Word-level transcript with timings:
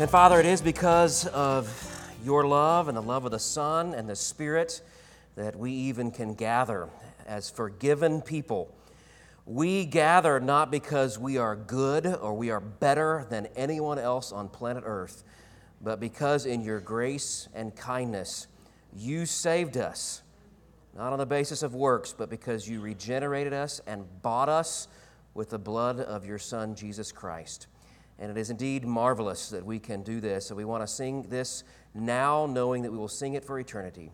And 0.00 0.08
Father, 0.08 0.40
it 0.40 0.46
is 0.46 0.62
because 0.62 1.26
of 1.26 2.16
your 2.24 2.46
love 2.46 2.88
and 2.88 2.96
the 2.96 3.02
love 3.02 3.26
of 3.26 3.32
the 3.32 3.38
Son 3.38 3.92
and 3.92 4.08
the 4.08 4.16
Spirit 4.16 4.80
that 5.36 5.54
we 5.54 5.72
even 5.72 6.10
can 6.10 6.32
gather 6.32 6.88
as 7.26 7.50
forgiven 7.50 8.22
people. 8.22 8.74
We 9.44 9.84
gather 9.84 10.40
not 10.40 10.70
because 10.70 11.18
we 11.18 11.36
are 11.36 11.54
good 11.54 12.06
or 12.06 12.32
we 12.32 12.48
are 12.48 12.60
better 12.60 13.26
than 13.28 13.48
anyone 13.54 13.98
else 13.98 14.32
on 14.32 14.48
planet 14.48 14.84
Earth, 14.86 15.22
but 15.82 16.00
because 16.00 16.46
in 16.46 16.62
your 16.62 16.80
grace 16.80 17.50
and 17.54 17.76
kindness 17.76 18.46
you 18.96 19.26
saved 19.26 19.76
us, 19.76 20.22
not 20.96 21.12
on 21.12 21.18
the 21.18 21.26
basis 21.26 21.62
of 21.62 21.74
works, 21.74 22.14
but 22.16 22.30
because 22.30 22.66
you 22.66 22.80
regenerated 22.80 23.52
us 23.52 23.82
and 23.86 24.06
bought 24.22 24.48
us 24.48 24.88
with 25.34 25.50
the 25.50 25.58
blood 25.58 26.00
of 26.00 26.24
your 26.24 26.38
Son, 26.38 26.74
Jesus 26.74 27.12
Christ. 27.12 27.66
And 28.20 28.30
it 28.30 28.36
is 28.36 28.50
indeed 28.50 28.84
marvelous 28.84 29.48
that 29.48 29.64
we 29.64 29.78
can 29.78 30.02
do 30.02 30.20
this. 30.20 30.46
So 30.46 30.54
we 30.54 30.64
want 30.64 30.82
to 30.82 30.86
sing 30.86 31.22
this 31.22 31.64
now, 31.94 32.46
knowing 32.46 32.82
that 32.82 32.92
we 32.92 32.98
will 32.98 33.08
sing 33.08 33.34
it 33.34 33.44
for 33.44 33.58
eternity. 33.58 34.12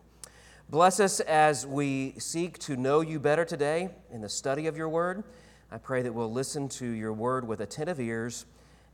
Bless 0.69 0.99
us 0.99 1.19
as 1.19 1.67
we 1.67 2.13
seek 2.17 2.57
to 2.59 2.75
know 2.75 3.01
you 3.01 3.19
better 3.19 3.45
today 3.45 3.89
in 4.11 4.21
the 4.21 4.29
study 4.29 4.67
of 4.67 4.77
your 4.77 4.89
word. 4.89 5.23
I 5.71 5.77
pray 5.77 6.01
that 6.01 6.13
we'll 6.13 6.31
listen 6.31 6.69
to 6.69 6.85
your 6.85 7.11
word 7.11 7.45
with 7.45 7.59
attentive 7.59 7.99
ears 7.99 8.45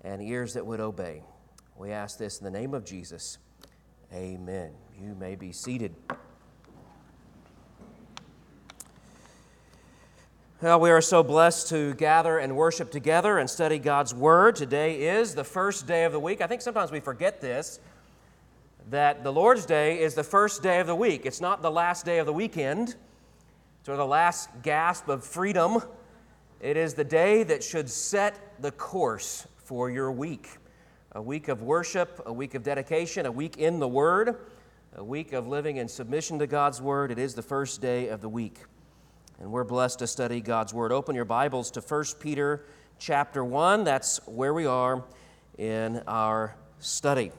and 0.02 0.22
ears 0.22 0.56
that 0.56 0.66
would 0.66 0.80
obey. 0.80 1.22
We 1.78 1.92
ask 1.92 2.18
this 2.18 2.40
in 2.40 2.44
the 2.44 2.52
name 2.52 2.74
of 2.74 2.84
Jesus. 2.84 3.38
Amen. 4.12 4.72
You 5.00 5.16
may 5.16 5.36
be 5.36 5.52
seated. 5.52 5.96
Well, 10.64 10.80
we 10.80 10.92
are 10.92 11.02
so 11.02 11.24
blessed 11.24 11.68
to 11.72 11.94
gather 11.96 12.38
and 12.38 12.56
worship 12.56 12.90
together 12.90 13.38
and 13.38 13.50
study 13.50 13.80
God's 13.80 14.14
Word. 14.14 14.56
Today 14.56 15.08
is 15.10 15.36
the 15.36 15.44
first 15.44 15.88
day 15.88 16.06
of 16.06 16.14
the 16.14 16.22
week. 16.22 16.40
I 16.40 16.48
think 16.48 16.62
sometimes 16.62 16.90
we 16.90 17.02
forget 17.02 17.42
this 17.42 17.82
that 18.90 19.26
the 19.26 19.34
Lord's 19.34 19.66
Day 19.66 20.00
is 20.00 20.16
the 20.16 20.24
first 20.24 20.64
day 20.64 20.80
of 20.80 20.88
the 20.88 20.96
week. 20.96 21.26
It's 21.26 21.42
not 21.42 21.62
the 21.62 21.70
last 21.70 22.06
day 22.06 22.18
of 22.20 22.26
the 22.26 22.32
weekend, 22.32 22.96
it's 22.96 23.86
sort 23.88 23.96
of 23.96 23.98
the 23.98 24.10
last 24.10 24.52
gasp 24.62 25.10
of 25.10 25.26
freedom. 25.26 25.84
It 26.62 26.78
is 26.78 26.94
the 26.94 27.04
day 27.04 27.44
that 27.44 27.62
should 27.62 27.90
set 27.90 28.56
the 28.62 28.72
course 28.72 29.46
for 29.58 29.92
your 29.92 30.14
week. 30.14 30.48
A 31.12 31.22
week 31.22 31.50
of 31.50 31.62
worship, 31.62 32.22
a 32.26 32.32
week 32.32 32.56
of 32.56 32.64
dedication, 32.64 33.26
a 33.26 33.32
week 33.34 33.58
in 33.58 33.80
the 33.80 33.88
Word, 33.90 34.38
a 34.96 35.04
week 35.04 35.34
of 35.34 35.46
living 35.46 35.76
in 35.76 35.90
submission 35.90 36.40
to 36.40 36.48
God's 36.48 36.82
Word. 36.82 37.12
It 37.12 37.20
is 37.20 37.36
the 37.36 37.42
first 37.42 37.82
day 37.82 38.08
of 38.08 38.22
the 38.22 38.30
week 38.30 38.60
and 39.40 39.52
we're 39.52 39.64
blessed 39.64 40.00
to 40.00 40.08
study 40.08 40.42
God's 40.42 40.74
Word. 40.74 40.92
Open 40.92 41.16
your 41.16 41.26
Bibles 41.26 41.72
to 41.72 41.82
1 41.82 42.06
Peter 42.20 42.66
chapter 43.00 43.44
1. 43.44 43.84
That's 43.84 44.26
where 44.28 44.54
we 44.54 44.66
are 44.66 45.04
in 45.58 46.02
our 46.08 46.56
study. 46.80 47.32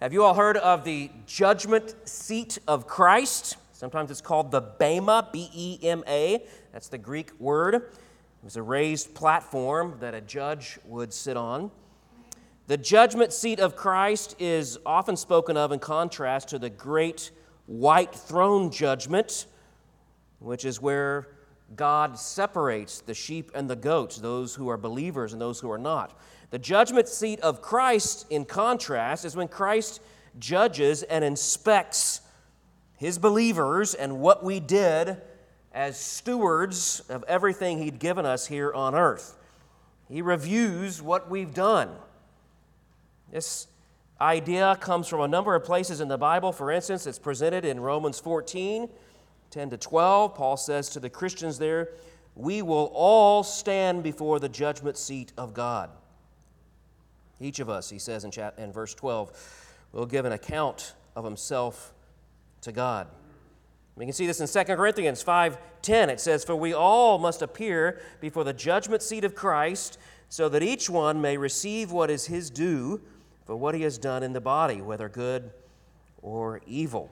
Have 0.00 0.12
you 0.12 0.24
all 0.24 0.34
heard 0.34 0.56
of 0.56 0.84
the 0.84 1.10
judgment 1.26 1.94
seat 2.04 2.58
of 2.66 2.86
Christ? 2.86 3.56
Sometimes 3.72 4.10
it's 4.10 4.20
called 4.20 4.50
the 4.50 4.60
Bema, 4.60 5.28
B 5.32 5.48
E 5.54 5.78
M 5.82 6.02
A. 6.06 6.44
That's 6.72 6.88
the 6.88 6.98
Greek 6.98 7.30
word. 7.38 7.74
It 7.74 7.82
was 8.42 8.56
a 8.56 8.62
raised 8.62 9.14
platform 9.14 9.96
that 10.00 10.14
a 10.14 10.20
judge 10.20 10.78
would 10.84 11.12
sit 11.12 11.36
on. 11.36 11.70
The 12.66 12.76
judgment 12.76 13.32
seat 13.32 13.60
of 13.60 13.76
Christ 13.76 14.36
is 14.38 14.78
often 14.84 15.16
spoken 15.16 15.56
of 15.56 15.70
in 15.70 15.78
contrast 15.78 16.48
to 16.48 16.58
the 16.58 16.70
great 16.70 17.30
white 17.66 18.14
throne 18.14 18.70
judgment 18.70 19.46
which 20.44 20.64
is 20.64 20.80
where 20.80 21.28
God 21.74 22.18
separates 22.18 23.00
the 23.00 23.14
sheep 23.14 23.50
and 23.54 23.68
the 23.68 23.76
goats, 23.76 24.18
those 24.18 24.54
who 24.54 24.68
are 24.68 24.76
believers 24.76 25.32
and 25.32 25.40
those 25.40 25.60
who 25.60 25.70
are 25.70 25.78
not. 25.78 26.18
The 26.50 26.58
judgment 26.58 27.08
seat 27.08 27.40
of 27.40 27.62
Christ, 27.62 28.26
in 28.30 28.44
contrast, 28.44 29.24
is 29.24 29.34
when 29.34 29.48
Christ 29.48 30.00
judges 30.38 31.02
and 31.02 31.24
inspects 31.24 32.20
his 32.96 33.18
believers 33.18 33.94
and 33.94 34.20
what 34.20 34.44
we 34.44 34.60
did 34.60 35.16
as 35.72 35.98
stewards 35.98 37.00
of 37.08 37.24
everything 37.26 37.78
he'd 37.78 37.98
given 37.98 38.26
us 38.26 38.46
here 38.46 38.72
on 38.72 38.94
earth. 38.94 39.36
He 40.08 40.22
reviews 40.22 41.02
what 41.02 41.30
we've 41.30 41.54
done. 41.54 41.90
This 43.32 43.66
idea 44.20 44.76
comes 44.80 45.08
from 45.08 45.22
a 45.22 45.28
number 45.28 45.54
of 45.56 45.64
places 45.64 46.00
in 46.00 46.08
the 46.08 46.18
Bible. 46.18 46.52
For 46.52 46.70
instance, 46.70 47.06
it's 47.06 47.18
presented 47.18 47.64
in 47.64 47.80
Romans 47.80 48.20
14 48.20 48.88
10 49.54 49.70
to 49.70 49.76
12, 49.76 50.34
Paul 50.34 50.56
says 50.56 50.88
to 50.90 51.00
the 51.00 51.08
Christians 51.08 51.58
there, 51.58 51.90
We 52.34 52.60
will 52.60 52.90
all 52.92 53.44
stand 53.44 54.02
before 54.02 54.40
the 54.40 54.48
judgment 54.48 54.96
seat 54.96 55.32
of 55.38 55.54
God. 55.54 55.90
Each 57.38 57.60
of 57.60 57.70
us, 57.70 57.88
he 57.88 58.00
says 58.00 58.24
in, 58.24 58.32
chat, 58.32 58.54
in 58.58 58.72
verse 58.72 58.94
12, 58.94 59.76
will 59.92 60.06
give 60.06 60.24
an 60.24 60.32
account 60.32 60.94
of 61.14 61.24
himself 61.24 61.94
to 62.62 62.72
God. 62.72 63.06
We 63.94 64.04
can 64.04 64.12
see 64.12 64.26
this 64.26 64.40
in 64.40 64.48
2 64.48 64.76
Corinthians 64.76 65.22
5:10. 65.22 66.10
It 66.10 66.20
says, 66.20 66.42
"For 66.42 66.56
we 66.56 66.74
all 66.74 67.18
must 67.18 67.40
appear 67.40 68.00
before 68.20 68.42
the 68.42 68.52
judgment 68.52 69.04
seat 69.04 69.22
of 69.22 69.36
Christ, 69.36 69.98
so 70.28 70.48
that 70.48 70.64
each 70.64 70.90
one 70.90 71.20
may 71.20 71.36
receive 71.36 71.92
what 71.92 72.10
is 72.10 72.26
his 72.26 72.50
due 72.50 73.00
for 73.46 73.54
what 73.54 73.76
he 73.76 73.82
has 73.82 73.98
done 73.98 74.24
in 74.24 74.32
the 74.32 74.40
body, 74.40 74.82
whether 74.82 75.08
good 75.08 75.52
or 76.22 76.60
evil." 76.66 77.08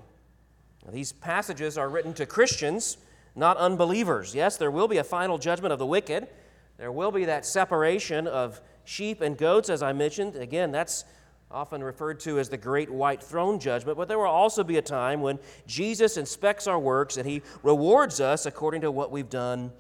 These 0.90 1.12
passages 1.12 1.78
are 1.78 1.88
written 1.88 2.12
to 2.14 2.26
Christians, 2.26 2.96
not 3.36 3.56
unbelievers. 3.56 4.34
Yes, 4.34 4.56
there 4.56 4.70
will 4.70 4.88
be 4.88 4.98
a 4.98 5.04
final 5.04 5.38
judgment 5.38 5.72
of 5.72 5.78
the 5.78 5.86
wicked. 5.86 6.26
There 6.76 6.90
will 6.90 7.12
be 7.12 7.24
that 7.26 7.46
separation 7.46 8.26
of 8.26 8.60
sheep 8.84 9.20
and 9.20 9.38
goats, 9.38 9.70
as 9.70 9.82
I 9.82 9.92
mentioned. 9.92 10.36
Again, 10.36 10.72
that's 10.72 11.04
often 11.52 11.84
referred 11.84 12.18
to 12.20 12.38
as 12.38 12.48
the 12.48 12.56
great 12.56 12.90
white 12.90 13.22
throne 13.22 13.60
judgment. 13.60 13.96
But 13.96 14.08
there 14.08 14.18
will 14.18 14.26
also 14.26 14.64
be 14.64 14.78
a 14.78 14.82
time 14.82 15.20
when 15.20 15.38
Jesus 15.66 16.16
inspects 16.16 16.66
our 16.66 16.78
works 16.78 17.16
and 17.16 17.28
he 17.28 17.42
rewards 17.62 18.20
us 18.20 18.46
according 18.46 18.80
to 18.80 18.90
what 18.90 19.10
we've 19.12 19.28
done 19.28 19.70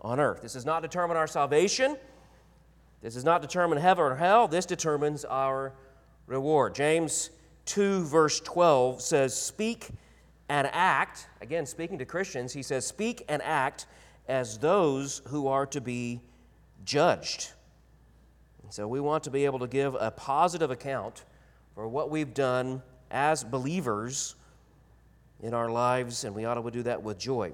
on 0.00 0.18
earth. 0.20 0.42
This 0.42 0.54
does 0.54 0.66
not 0.66 0.82
determine 0.82 1.16
our 1.16 1.26
salvation. 1.26 1.96
This 3.02 3.14
does 3.14 3.24
not 3.24 3.42
determine 3.42 3.78
heaven 3.78 4.04
or 4.04 4.16
hell. 4.16 4.48
This 4.48 4.66
determines 4.66 5.24
our 5.24 5.72
reward. 6.26 6.74
James 6.74 7.30
2, 7.66 8.04
verse 8.04 8.40
12 8.40 9.00
says, 9.00 9.40
Speak 9.40 9.90
and 10.48 10.68
act, 10.72 11.28
again, 11.40 11.66
speaking 11.66 11.98
to 11.98 12.04
Christians, 12.04 12.52
he 12.52 12.62
says, 12.62 12.86
speak 12.86 13.24
and 13.28 13.42
act 13.42 13.86
as 14.28 14.58
those 14.58 15.22
who 15.28 15.46
are 15.48 15.66
to 15.66 15.80
be 15.80 16.20
judged. 16.84 17.52
And 18.62 18.72
so 18.72 18.86
we 18.86 19.00
want 19.00 19.24
to 19.24 19.30
be 19.30 19.44
able 19.44 19.58
to 19.60 19.66
give 19.66 19.94
a 19.98 20.10
positive 20.10 20.70
account 20.70 21.24
for 21.74 21.88
what 21.88 22.10
we've 22.10 22.34
done 22.34 22.82
as 23.10 23.44
believers 23.44 24.34
in 25.42 25.54
our 25.54 25.70
lives, 25.70 26.24
and 26.24 26.34
we 26.34 26.44
ought 26.44 26.54
to 26.54 26.70
do 26.70 26.82
that 26.82 27.02
with 27.02 27.18
joy. 27.18 27.52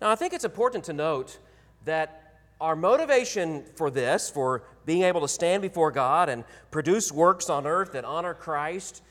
Now, 0.00 0.10
I 0.10 0.14
think 0.14 0.32
it's 0.32 0.44
important 0.44 0.84
to 0.84 0.92
note 0.92 1.38
that 1.84 2.40
our 2.60 2.76
motivation 2.76 3.64
for 3.76 3.90
this, 3.90 4.28
for 4.28 4.62
being 4.84 5.02
able 5.02 5.20
to 5.22 5.28
stand 5.28 5.62
before 5.62 5.90
God 5.90 6.28
and 6.28 6.44
produce 6.70 7.10
works 7.10 7.48
on 7.48 7.66
earth 7.66 7.92
that 7.92 8.04
honor 8.04 8.34
Christ, 8.34 9.02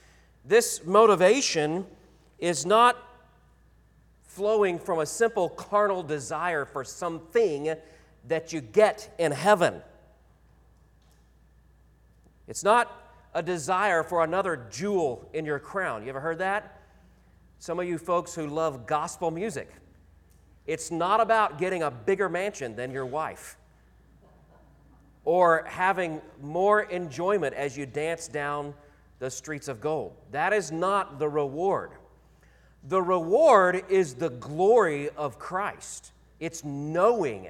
this 0.46 0.86
motivation 0.86 1.86
is 2.40 2.66
not 2.66 2.98
flowing 4.24 4.78
from 4.78 5.00
a 5.00 5.06
simple 5.06 5.50
carnal 5.50 6.04
desire 6.04 6.66
for 6.66 6.84
something 6.84 7.76
that 8.28 8.54
you 8.54 8.62
get 8.62 9.14
in 9.18 9.32
heaven. 9.32 9.82
It's 12.48 12.64
not 12.64 12.92
a 13.34 13.42
desire 13.42 14.04
for 14.04 14.24
another 14.24 14.68
jewel 14.70 15.28
in 15.34 15.46
your 15.46 15.60
crown. 15.60 16.04
You 16.04 16.10
ever 16.10 16.20
heard 16.20 16.40
that? 16.40 16.82
Some 17.60 17.80
of 17.80 17.88
you 17.88 17.98
folks 17.98 18.36
who 18.36 18.48
love 18.48 18.86
gospel 18.86 19.32
music. 19.32 19.70
It's 20.66 20.92
not 20.92 21.20
about 21.20 21.58
getting 21.58 21.84
a 21.84 21.90
bigger 21.92 22.30
mansion 22.30 22.76
than 22.76 22.92
your 22.92 23.06
wife 23.06 23.58
or 25.28 25.66
having 25.68 26.22
more 26.42 26.84
enjoyment 26.84 27.54
as 27.54 27.76
you 27.76 27.86
dance 27.86 28.28
down 28.28 28.74
the 29.20 29.30
streets 29.30 29.68
of 29.68 29.82
gold. 29.82 30.14
That 30.32 30.54
is 30.54 30.72
not 30.72 31.20
the 31.20 31.28
reward. 31.28 31.92
The 32.84 33.02
reward 33.02 33.84
is 33.90 34.16
the 34.16 34.30
glory 34.30 35.10
of 35.10 35.40
Christ. 35.40 36.12
It's 36.40 36.64
knowing 36.64 37.48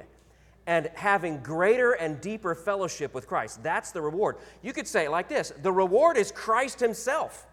and 0.66 0.90
having 0.94 1.38
greater 1.38 1.92
and 1.92 2.20
deeper 2.20 2.54
fellowship 2.54 3.14
with 3.14 3.26
Christ. 3.26 3.62
That's 3.62 3.90
the 3.90 4.02
reward. 4.02 4.36
You 4.62 4.72
could 4.72 4.86
say 4.86 5.06
it 5.06 5.10
like 5.10 5.28
this 5.28 5.52
the 5.62 5.72
reward 5.72 6.16
is 6.16 6.30
Christ 6.30 6.80
Himself. 6.80 7.46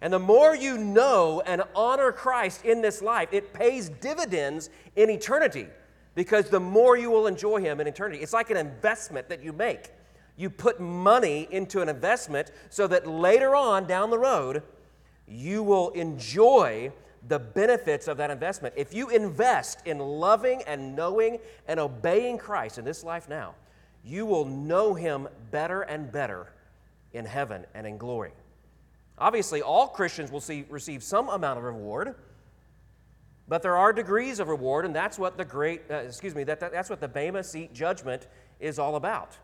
And 0.00 0.12
the 0.12 0.18
more 0.18 0.56
you 0.56 0.78
know 0.78 1.42
and 1.46 1.62
honor 1.76 2.10
Christ 2.10 2.64
in 2.64 2.82
this 2.82 3.02
life, 3.02 3.28
it 3.30 3.52
pays 3.52 3.88
dividends 3.88 4.68
in 4.96 5.08
eternity 5.10 5.68
because 6.16 6.50
the 6.50 6.58
more 6.58 6.96
you 6.96 7.08
will 7.08 7.28
enjoy 7.28 7.60
Him 7.60 7.80
in 7.80 7.86
eternity. 7.86 8.20
It's 8.20 8.32
like 8.32 8.50
an 8.50 8.56
investment 8.56 9.28
that 9.28 9.44
you 9.44 9.52
make. 9.52 9.90
You 10.36 10.50
put 10.50 10.80
money 10.80 11.46
into 11.52 11.82
an 11.82 11.88
investment 11.88 12.50
so 12.68 12.88
that 12.88 13.06
later 13.06 13.54
on 13.54 13.86
down 13.86 14.10
the 14.10 14.18
road, 14.18 14.64
you 15.32 15.62
will 15.62 15.90
enjoy 15.90 16.92
the 17.28 17.38
benefits 17.38 18.08
of 18.08 18.16
that 18.16 18.30
investment. 18.30 18.74
If 18.76 18.92
you 18.92 19.08
invest 19.08 19.86
in 19.86 19.98
loving 19.98 20.62
and 20.66 20.96
knowing 20.96 21.38
and 21.68 21.78
obeying 21.78 22.38
Christ 22.38 22.78
in 22.78 22.84
this 22.84 23.04
life 23.04 23.28
now, 23.28 23.54
you 24.04 24.26
will 24.26 24.44
know 24.44 24.94
him 24.94 25.28
better 25.50 25.82
and 25.82 26.10
better 26.10 26.52
in 27.12 27.24
heaven 27.24 27.64
and 27.74 27.86
in 27.86 27.96
glory. 27.96 28.32
Obviously, 29.18 29.62
all 29.62 29.88
Christians 29.88 30.32
will 30.32 30.40
see, 30.40 30.64
receive 30.68 31.02
some 31.02 31.28
amount 31.28 31.58
of 31.58 31.64
reward, 31.64 32.16
but 33.46 33.62
there 33.62 33.76
are 33.76 33.92
degrees 33.92 34.40
of 34.40 34.48
reward, 34.48 34.84
and 34.84 34.94
that's 34.96 35.18
what 35.18 35.36
the 35.36 35.44
great, 35.44 35.82
uh, 35.90 35.96
excuse 35.96 36.34
me, 36.34 36.42
that, 36.44 36.58
that, 36.60 36.72
that's 36.72 36.90
what 36.90 37.00
the 37.00 37.08
Bema 37.08 37.44
Seat 37.44 37.72
judgment 37.72 38.26
is 38.58 38.78
all 38.78 38.96
about. 38.96 39.36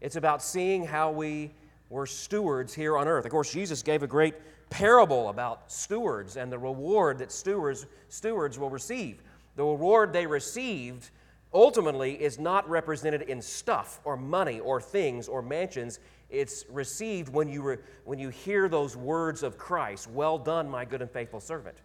It's 0.00 0.16
about 0.16 0.42
seeing 0.42 0.86
how 0.86 1.10
we 1.10 1.50
were 1.90 2.06
stewards 2.06 2.74
here 2.74 2.96
on 2.96 3.08
earth. 3.08 3.24
Of 3.24 3.30
course, 3.30 3.52
Jesus 3.52 3.82
gave 3.82 4.02
a 4.02 4.06
great 4.06 4.34
parable 4.70 5.28
about 5.28 5.70
stewards 5.72 6.36
and 6.36 6.52
the 6.52 6.58
reward 6.58 7.18
that 7.18 7.32
stewards, 7.32 7.86
stewards 8.08 8.58
will 8.58 8.70
receive. 8.70 9.22
The 9.56 9.64
reward 9.64 10.12
they 10.12 10.26
received 10.26 11.10
ultimately 11.52 12.12
is 12.22 12.38
not 12.38 12.68
represented 12.68 13.22
in 13.22 13.40
stuff 13.40 14.00
or 14.04 14.16
money 14.16 14.60
or 14.60 14.80
things 14.80 15.28
or 15.28 15.40
mansions. 15.40 15.98
It's 16.30 16.64
received 16.68 17.30
when 17.30 17.48
you, 17.48 17.62
re, 17.62 17.76
when 18.04 18.18
you 18.18 18.28
hear 18.28 18.68
those 18.68 18.96
words 18.96 19.42
of 19.42 19.56
Christ 19.56 20.10
Well 20.10 20.38
done, 20.38 20.68
my 20.68 20.84
good 20.84 21.00
and 21.00 21.10
faithful 21.10 21.40
servant. 21.40 21.78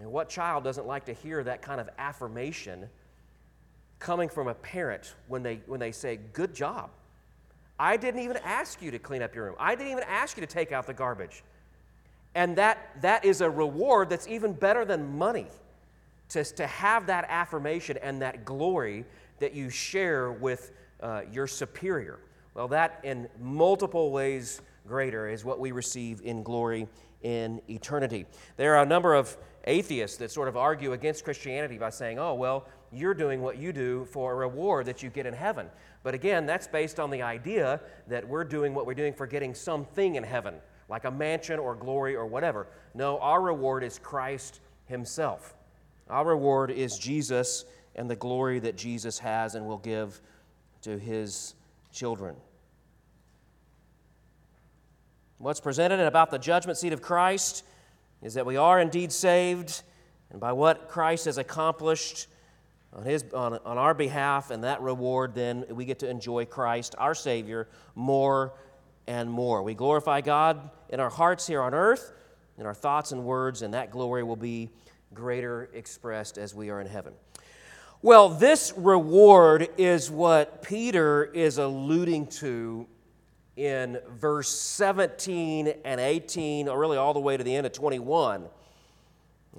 And 0.00 0.10
what 0.10 0.28
child 0.28 0.64
doesn't 0.64 0.86
like 0.86 1.04
to 1.04 1.12
hear 1.12 1.44
that 1.44 1.62
kind 1.62 1.80
of 1.80 1.88
affirmation 1.98 2.88
coming 3.98 4.28
from 4.28 4.48
a 4.48 4.54
parent 4.54 5.14
when 5.28 5.42
they, 5.42 5.60
when 5.66 5.78
they 5.78 5.92
say, 5.92 6.18
Good 6.32 6.54
job? 6.54 6.90
I 7.78 7.96
didn't 7.96 8.20
even 8.20 8.38
ask 8.44 8.80
you 8.80 8.90
to 8.90 8.98
clean 8.98 9.22
up 9.22 9.34
your 9.34 9.46
room. 9.46 9.56
I 9.58 9.74
didn't 9.74 9.92
even 9.92 10.04
ask 10.04 10.36
you 10.36 10.40
to 10.42 10.46
take 10.46 10.72
out 10.72 10.86
the 10.86 10.94
garbage. 10.94 11.42
And 12.34 12.56
that, 12.56 13.00
that 13.02 13.24
is 13.24 13.40
a 13.40 13.50
reward 13.50 14.10
that's 14.10 14.28
even 14.28 14.52
better 14.52 14.84
than 14.84 15.16
money 15.16 15.46
to, 16.30 16.44
to 16.44 16.66
have 16.66 17.06
that 17.06 17.26
affirmation 17.28 17.96
and 18.02 18.22
that 18.22 18.44
glory 18.44 19.04
that 19.38 19.54
you 19.54 19.70
share 19.70 20.32
with 20.32 20.72
uh, 21.00 21.22
your 21.32 21.46
superior. 21.46 22.18
Well, 22.54 22.68
that 22.68 23.00
in 23.02 23.28
multiple 23.40 24.10
ways 24.10 24.62
greater 24.86 25.28
is 25.28 25.44
what 25.44 25.58
we 25.58 25.72
receive 25.72 26.20
in 26.22 26.42
glory 26.42 26.88
in 27.22 27.60
eternity. 27.68 28.26
There 28.56 28.76
are 28.76 28.82
a 28.82 28.86
number 28.86 29.14
of 29.14 29.36
atheists 29.66 30.18
that 30.18 30.30
sort 30.30 30.48
of 30.48 30.56
argue 30.56 30.92
against 30.92 31.24
Christianity 31.24 31.78
by 31.78 31.90
saying, 31.90 32.18
oh, 32.18 32.34
well, 32.34 32.66
you're 32.92 33.14
doing 33.14 33.40
what 33.42 33.58
you 33.58 33.72
do 33.72 34.04
for 34.06 34.32
a 34.32 34.36
reward 34.36 34.86
that 34.86 35.02
you 35.02 35.10
get 35.10 35.26
in 35.26 35.34
heaven. 35.34 35.68
But 36.04 36.14
again, 36.14 36.44
that's 36.44 36.68
based 36.68 37.00
on 37.00 37.10
the 37.10 37.22
idea 37.22 37.80
that 38.08 38.28
we're 38.28 38.44
doing 38.44 38.74
what 38.74 38.86
we're 38.86 38.94
doing 38.94 39.14
for 39.14 39.26
getting 39.26 39.54
something 39.54 40.14
in 40.14 40.22
heaven, 40.22 40.54
like 40.88 41.06
a 41.06 41.10
mansion 41.10 41.58
or 41.58 41.74
glory 41.74 42.14
or 42.14 42.26
whatever. 42.26 42.68
No, 42.94 43.18
our 43.18 43.40
reward 43.40 43.82
is 43.82 43.98
Christ 43.98 44.60
Himself. 44.84 45.54
Our 46.10 46.26
reward 46.26 46.70
is 46.70 46.98
Jesus 46.98 47.64
and 47.96 48.08
the 48.08 48.16
glory 48.16 48.58
that 48.60 48.76
Jesus 48.76 49.18
has 49.20 49.54
and 49.54 49.66
will 49.66 49.78
give 49.78 50.20
to 50.82 50.98
His 50.98 51.54
children. 51.90 52.36
What's 55.38 55.60
presented 55.60 56.00
about 56.00 56.30
the 56.30 56.38
judgment 56.38 56.76
seat 56.76 56.92
of 56.92 57.00
Christ 57.00 57.64
is 58.20 58.34
that 58.34 58.44
we 58.44 58.58
are 58.58 58.78
indeed 58.78 59.10
saved, 59.10 59.82
and 60.30 60.38
by 60.38 60.52
what 60.52 60.88
Christ 60.88 61.24
has 61.24 61.38
accomplished 61.38 62.26
on, 62.94 63.04
his, 63.04 63.24
on, 63.34 63.58
on 63.64 63.78
our 63.78 63.94
behalf, 63.94 64.50
and 64.50 64.64
that 64.64 64.80
reward, 64.80 65.34
then 65.34 65.64
we 65.70 65.84
get 65.84 65.98
to 66.00 66.08
enjoy 66.08 66.44
Christ, 66.44 66.94
our 66.98 67.14
Savior, 67.14 67.68
more 67.94 68.54
and 69.06 69.30
more. 69.30 69.62
We 69.62 69.74
glorify 69.74 70.20
God 70.20 70.70
in 70.88 71.00
our 71.00 71.10
hearts 71.10 71.46
here 71.46 71.60
on 71.60 71.74
earth, 71.74 72.12
in 72.56 72.66
our 72.66 72.74
thoughts 72.74 73.12
and 73.12 73.24
words, 73.24 73.62
and 73.62 73.74
that 73.74 73.90
glory 73.90 74.22
will 74.22 74.36
be 74.36 74.70
greater 75.12 75.68
expressed 75.74 76.38
as 76.38 76.54
we 76.54 76.70
are 76.70 76.80
in 76.80 76.86
heaven. 76.86 77.14
Well, 78.00 78.28
this 78.28 78.72
reward 78.76 79.68
is 79.78 80.10
what 80.10 80.62
Peter 80.62 81.24
is 81.24 81.58
alluding 81.58 82.26
to 82.26 82.86
in 83.56 83.98
verse 84.10 84.50
17 84.50 85.72
and 85.84 86.00
18, 86.00 86.68
or 86.68 86.78
really 86.78 86.96
all 86.96 87.14
the 87.14 87.20
way 87.20 87.36
to 87.36 87.42
the 87.42 87.54
end 87.54 87.66
of 87.66 87.72
21. 87.72 88.44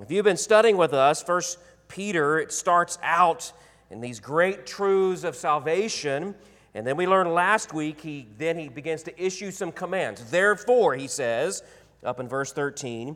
If 0.01 0.11
you've 0.11 0.25
been 0.25 0.37
studying 0.37 0.77
with 0.77 0.93
us, 0.93 1.23
First 1.23 1.57
Peter, 1.87 2.39
it 2.39 2.51
starts 2.51 2.97
out 3.03 3.51
in 3.89 4.01
these 4.01 4.19
great 4.19 4.65
truths 4.65 5.23
of 5.23 5.35
salvation. 5.35 6.35
And 6.73 6.85
then 6.85 6.97
we 6.97 7.07
learned 7.07 7.33
last 7.33 7.73
week, 7.73 8.01
he 8.01 8.27
then 8.37 8.57
he 8.57 8.67
begins 8.67 9.03
to 9.03 9.23
issue 9.23 9.51
some 9.51 9.71
commands. 9.71 10.29
Therefore, 10.29 10.95
he 10.95 11.07
says, 11.07 11.63
up 12.03 12.19
in 12.19 12.27
verse 12.27 12.51
13, 12.51 13.15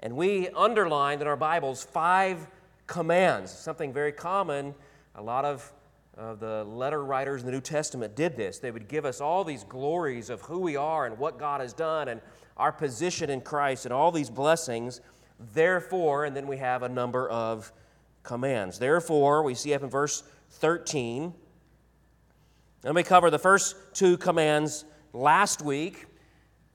and 0.00 0.16
we 0.16 0.48
underlined 0.50 1.22
in 1.22 1.26
our 1.26 1.36
Bibles 1.36 1.82
five 1.82 2.46
commands, 2.86 3.50
something 3.50 3.92
very 3.92 4.12
common. 4.12 4.74
A 5.14 5.22
lot 5.22 5.44
of 5.44 5.72
uh, 6.16 6.34
the 6.34 6.64
letter 6.64 7.04
writers 7.04 7.42
in 7.42 7.46
the 7.46 7.52
New 7.52 7.60
Testament 7.60 8.16
did 8.16 8.36
this. 8.36 8.58
They 8.58 8.70
would 8.70 8.88
give 8.88 9.04
us 9.04 9.20
all 9.20 9.44
these 9.44 9.64
glories 9.64 10.30
of 10.30 10.40
who 10.42 10.58
we 10.58 10.76
are 10.76 11.06
and 11.06 11.16
what 11.18 11.38
God 11.38 11.60
has 11.60 11.72
done 11.72 12.08
and 12.08 12.20
our 12.56 12.72
position 12.72 13.30
in 13.30 13.40
Christ 13.40 13.86
and 13.86 13.92
all 13.92 14.10
these 14.10 14.30
blessings. 14.30 15.00
Therefore, 15.54 16.24
and 16.24 16.34
then 16.34 16.46
we 16.46 16.56
have 16.56 16.82
a 16.82 16.88
number 16.88 17.28
of 17.28 17.72
commands. 18.28 18.78
Therefore, 18.78 19.42
we 19.42 19.54
see 19.54 19.72
up 19.72 19.82
in 19.82 19.88
verse 19.88 20.22
13. 20.50 21.32
Let 22.84 22.94
me 22.94 23.02
cover 23.02 23.30
the 23.30 23.38
first 23.38 23.74
two 23.94 24.18
commands 24.18 24.84
last 25.14 25.62
week. 25.62 26.04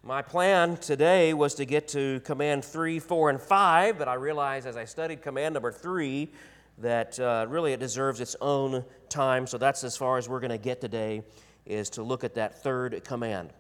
My 0.02 0.24
plan 0.24 0.78
today 0.78 1.36
was 1.36 1.54
to 1.56 1.66
get 1.66 1.88
to 1.90 2.22
command 2.22 2.66
3, 2.66 2.98
4, 2.98 3.30
and 3.30 3.40
5, 3.40 4.00
but 4.00 4.08
I 4.08 4.16
realized 4.16 4.66
as 4.66 4.76
I 4.76 4.86
studied 4.86 5.22
command 5.22 5.54
number 5.54 5.72
3 5.72 6.32
that 6.80 7.20
uh, 7.20 7.46
really 7.48 7.72
it 7.72 7.80
deserves 7.80 8.20
its 8.20 8.36
own 8.42 8.84
time. 9.08 9.46
So 9.46 9.60
that's 9.60 9.84
as 9.84 9.96
far 9.96 10.18
as 10.18 10.28
we're 10.28 10.40
going 10.40 10.50
to 10.50 10.58
get 10.58 10.82
today, 10.82 11.22
is 11.68 11.92
to 11.92 12.04
look 12.04 12.24
at 12.24 12.34
that 12.34 12.64
third 12.64 13.04
command. 13.04 13.54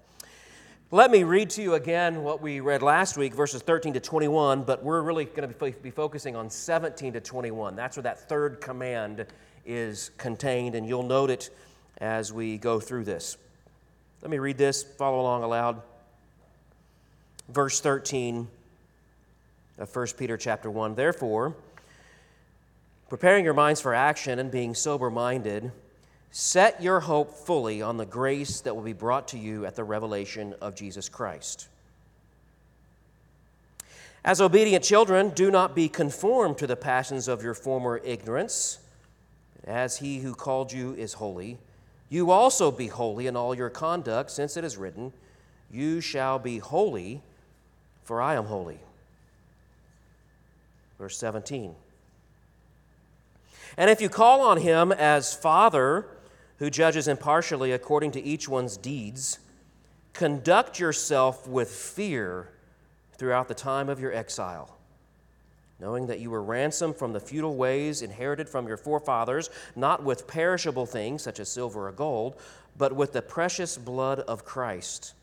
Let 0.93 1.09
me 1.09 1.23
read 1.23 1.49
to 1.49 1.63
you 1.63 1.73
again 1.73 2.21
what 2.21 2.39
we 2.39 2.59
read 2.59 2.83
last 2.83 3.17
week, 3.17 3.33
verses 3.33 3.63
13 3.63 3.93
to 3.93 3.99
21, 3.99 4.61
but 4.61 4.83
we're 4.83 5.01
really 5.01 5.25
going 5.25 5.51
to 5.51 5.71
be 5.71 5.89
focusing 5.89 6.35
on 6.35 6.51
17 6.51 7.13
to 7.13 7.19
21. 7.19 7.75
That's 7.75 7.97
where 7.97 8.03
that 8.03 8.29
third 8.29 8.61
command 8.61 9.25
is 9.65 10.11
contained, 10.19 10.75
and 10.75 10.87
you'll 10.87 11.01
note 11.01 11.31
it 11.31 11.49
as 11.97 12.31
we 12.31 12.59
go 12.59 12.79
through 12.79 13.05
this. 13.05 13.37
Let 14.21 14.29
me 14.29 14.37
read 14.37 14.59
this, 14.59 14.83
follow 14.83 15.19
along 15.19 15.41
aloud. 15.41 15.81
Verse 17.49 17.79
13 17.79 18.47
of 19.79 19.95
1 19.95 20.07
Peter 20.15 20.37
chapter 20.37 20.69
1. 20.69 20.93
Therefore, 20.93 21.55
preparing 23.09 23.43
your 23.43 23.55
minds 23.55 23.81
for 23.81 23.95
action 23.95 24.37
and 24.37 24.51
being 24.51 24.75
sober 24.75 25.09
minded, 25.09 25.71
Set 26.35 26.81
your 26.81 26.99
hope 26.99 27.31
fully 27.31 27.83
on 27.83 27.97
the 27.97 28.07
grace 28.07 28.61
that 28.61 28.75
will 28.75 28.81
be 28.81 28.91
brought 28.91 29.27
to 29.27 29.37
you 29.37 29.67
at 29.67 29.75
the 29.75 29.83
revelation 29.83 30.55
of 30.61 30.73
Jesus 30.73 31.07
Christ. 31.07 31.67
As 34.25 34.41
obedient 34.41 34.83
children, 34.83 35.29
do 35.29 35.51
not 35.51 35.75
be 35.75 35.87
conformed 35.87 36.57
to 36.57 36.65
the 36.65 36.75
passions 36.75 37.27
of 37.27 37.43
your 37.43 37.53
former 37.53 38.01
ignorance. 38.03 38.79
As 39.65 39.97
he 39.97 40.21
who 40.21 40.33
called 40.33 40.71
you 40.71 40.95
is 40.95 41.13
holy, 41.13 41.59
you 42.09 42.31
also 42.31 42.71
be 42.71 42.87
holy 42.87 43.27
in 43.27 43.35
all 43.35 43.53
your 43.53 43.69
conduct, 43.69 44.31
since 44.31 44.57
it 44.57 44.63
is 44.63 44.75
written, 44.75 45.13
You 45.69 46.01
shall 46.01 46.39
be 46.39 46.57
holy, 46.57 47.21
for 48.01 48.23
I 48.23 48.33
am 48.33 48.45
holy. 48.45 48.79
Verse 50.97 51.15
17. 51.15 51.75
And 53.77 53.91
if 53.91 54.01
you 54.01 54.09
call 54.09 54.41
on 54.41 54.57
him 54.57 54.91
as 54.91 55.35
Father, 55.35 56.07
who 56.63 56.69
judges 56.69 57.09
impartially 57.09 57.73
according 57.73 58.09
to 58.09 58.23
each 58.23 58.47
one's 58.47 58.77
deeds, 58.77 59.37
conduct 60.13 60.79
yourself 60.79 61.45
with 61.45 61.69
fear 61.69 62.47
throughout 63.17 63.49
the 63.49 63.53
time 63.53 63.89
of 63.89 63.99
your 63.99 64.13
exile, 64.13 64.77
knowing 65.77 66.07
that 66.07 66.21
you 66.21 66.31
were 66.31 66.41
ransomed 66.41 66.95
from 66.95 67.11
the 67.11 67.19
futile 67.19 67.57
ways 67.57 68.01
inherited 68.01 68.47
from 68.47 68.65
your 68.65 68.77
forefathers, 68.77 69.49
not 69.75 70.05
with 70.05 70.25
perishable 70.25 70.85
things 70.85 71.21
such 71.21 71.37
as 71.41 71.49
silver 71.49 71.89
or 71.89 71.91
gold, 71.91 72.37
but 72.77 72.95
with 72.95 73.11
the 73.11 73.21
precious 73.21 73.77
blood 73.77 74.21
of 74.21 74.45
Christ, 74.45 75.15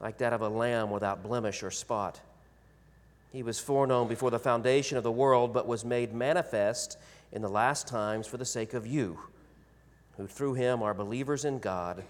like 0.00 0.16
that 0.16 0.32
of 0.32 0.40
a 0.40 0.48
lamb 0.48 0.88
without 0.88 1.22
blemish 1.22 1.62
or 1.62 1.70
spot. 1.70 2.22
He 3.34 3.42
was 3.42 3.60
foreknown 3.60 4.08
before 4.08 4.30
the 4.30 4.38
foundation 4.38 4.96
of 4.96 5.04
the 5.04 5.12
world, 5.12 5.52
but 5.52 5.68
was 5.68 5.84
made 5.84 6.14
manifest 6.14 6.96
in 7.32 7.42
the 7.42 7.50
last 7.50 7.86
times 7.86 8.26
for 8.26 8.38
the 8.38 8.46
sake 8.46 8.72
of 8.72 8.86
you 8.86 9.18
who 10.16 10.26
through 10.26 10.54
him 10.54 10.82
are 10.82 10.94
believers 10.94 11.44
in 11.44 11.58
God, 11.58 12.04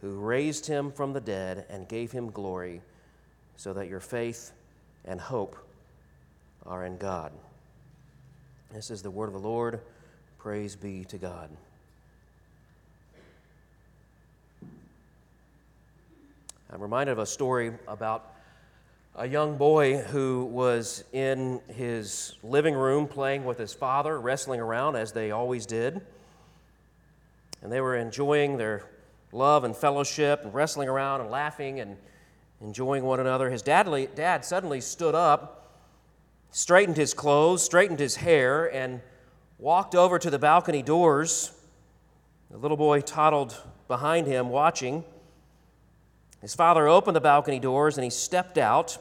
who 0.00 0.18
raised 0.18 0.66
him 0.66 0.92
from 0.92 1.12
the 1.12 1.20
dead 1.20 1.66
and 1.68 1.88
gave 1.88 2.12
him 2.12 2.30
glory, 2.30 2.82
so 3.56 3.72
that 3.72 3.88
your 3.88 4.00
faith 4.00 4.52
and 5.04 5.20
hope 5.20 5.56
are 6.66 6.84
in 6.84 6.96
God. 6.98 7.32
This 8.72 8.90
is 8.90 9.02
the 9.02 9.10
word 9.10 9.26
of 9.26 9.32
the 9.32 9.38
Lord. 9.38 9.80
Praise 10.38 10.76
be 10.76 11.04
to 11.06 11.18
God. 11.18 11.48
I'm 16.70 16.82
reminded 16.82 17.12
of 17.12 17.18
a 17.18 17.26
story 17.26 17.72
about 17.88 18.34
a 19.16 19.26
young 19.26 19.56
boy 19.56 19.96
who 19.96 20.44
was 20.44 21.02
in 21.12 21.60
his 21.68 22.34
living 22.42 22.74
room 22.74 23.08
playing 23.08 23.46
with 23.46 23.56
his 23.56 23.72
father, 23.72 24.20
wrestling 24.20 24.60
around 24.60 24.94
as 24.94 25.12
they 25.12 25.30
always 25.30 25.64
did. 25.64 26.02
And 27.62 27.72
they 27.72 27.80
were 27.80 27.96
enjoying 27.96 28.56
their 28.56 28.84
love 29.32 29.64
and 29.64 29.76
fellowship 29.76 30.42
and 30.44 30.54
wrestling 30.54 30.88
around 30.88 31.20
and 31.20 31.30
laughing 31.30 31.80
and 31.80 31.96
enjoying 32.60 33.04
one 33.04 33.20
another. 33.20 33.50
His 33.50 33.62
dad, 33.62 34.44
suddenly 34.44 34.80
stood 34.80 35.14
up, 35.14 35.76
straightened 36.50 36.96
his 36.96 37.14
clothes, 37.14 37.62
straightened 37.62 37.98
his 37.98 38.16
hair, 38.16 38.72
and 38.72 39.00
walked 39.58 39.94
over 39.94 40.18
to 40.18 40.30
the 40.30 40.38
balcony 40.38 40.82
doors. 40.82 41.52
The 42.50 42.58
little 42.58 42.76
boy 42.76 43.00
toddled 43.00 43.60
behind 43.86 44.26
him, 44.26 44.48
watching. 44.48 45.04
His 46.40 46.54
father 46.54 46.86
opened 46.86 47.16
the 47.16 47.20
balcony 47.20 47.58
doors 47.58 47.96
and 47.96 48.04
he 48.04 48.10
stepped 48.10 48.58
out. 48.58 48.98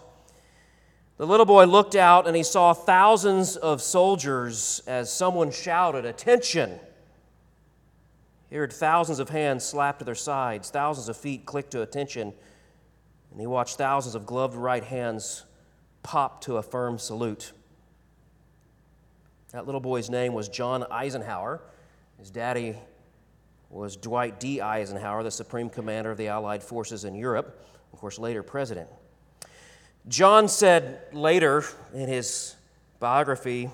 The 1.17 1.25
little 1.25 1.45
boy 1.45 1.65
looked 1.65 1.95
out 1.95 2.27
and 2.27 2.35
he 2.35 2.43
saw 2.43 2.73
thousands 2.73 3.55
of 3.55 3.81
soldiers 3.81 4.81
as 4.87 5.11
someone 5.11 5.51
shouted, 5.51 6.05
Attention! 6.05 6.79
He 8.50 8.56
heard 8.56 8.72
thousands 8.72 9.20
of 9.20 9.30
hands 9.30 9.66
slap 9.66 10.00
to 10.00 10.06
their 10.06 10.16
sides, 10.16 10.70
thousands 10.70 11.10
of 11.10 11.18
feet 11.18 11.46
click 11.46 11.70
to 11.72 11.82
attention, 11.82 12.34
and 13.32 13.42
he 13.42 13.48
watched 13.48 13.77
thousands 13.77 14.16
of 14.16 14.25
gloved 14.25 14.56
right 14.56 14.84
hands 14.84 15.44
pop 16.04 16.42
to 16.42 16.58
a 16.58 16.63
firm 16.63 16.98
salute. 16.98 17.51
That 19.51 19.66
little 19.66 19.82
boy's 19.82 20.10
name 20.10 20.34
was 20.34 20.48
John 20.50 20.86
Eisenhower. 20.89 21.62
His 22.18 22.30
daddy 22.30 22.75
was 23.70 23.98
Dwight 23.98 24.39
D. 24.39 24.62
Eisenhower, 24.62 25.24
the 25.24 25.32
supreme 25.32 25.70
commander 25.70 26.12
of 26.12 26.18
the 26.18 26.30
Allied 26.30 26.63
forces 26.63 27.04
in 27.04 27.16
Europe, 27.16 27.66
of 27.92 28.00
course, 28.00 28.18
later 28.18 28.44
president. 28.44 28.89
John 30.08 30.48
said 30.48 31.01
later 31.12 31.66
in 31.94 32.08
his 32.08 32.56
biography, 33.00 33.70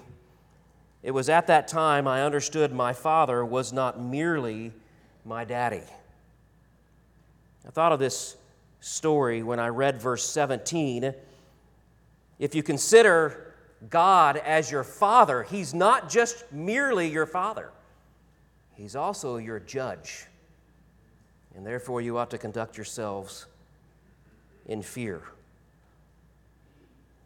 It 1.03 1.11
was 1.11 1.27
at 1.27 1.47
that 1.47 1.67
time 1.67 2.07
I 2.07 2.23
understood 2.23 2.71
my 2.71 2.93
father 2.93 3.43
was 3.43 3.73
not 3.73 4.01
merely 4.01 4.71
my 5.25 5.43
daddy. 5.43 5.83
I 7.67 7.71
thought 7.71 7.91
of 7.91 7.99
this 7.99 8.37
story 8.79 9.43
when 9.43 9.59
I 9.59 9.67
read 9.67 10.01
verse 10.01 10.25
17. 10.25 11.13
If 12.39 12.55
you 12.55 12.63
consider 12.63 13.53
God 13.89 14.37
as 14.37 14.71
your 14.71 14.83
father, 14.83 15.43
he's 15.43 15.73
not 15.73 16.09
just 16.09 16.49
merely 16.51 17.09
your 17.09 17.25
father, 17.25 17.71
he's 18.75 18.95
also 18.95 19.37
your 19.37 19.59
judge. 19.59 20.25
And 21.55 21.65
therefore, 21.65 22.01
you 22.01 22.17
ought 22.17 22.31
to 22.31 22.39
conduct 22.39 22.77
yourselves 22.77 23.45
in 24.65 24.81
fear. 24.81 25.21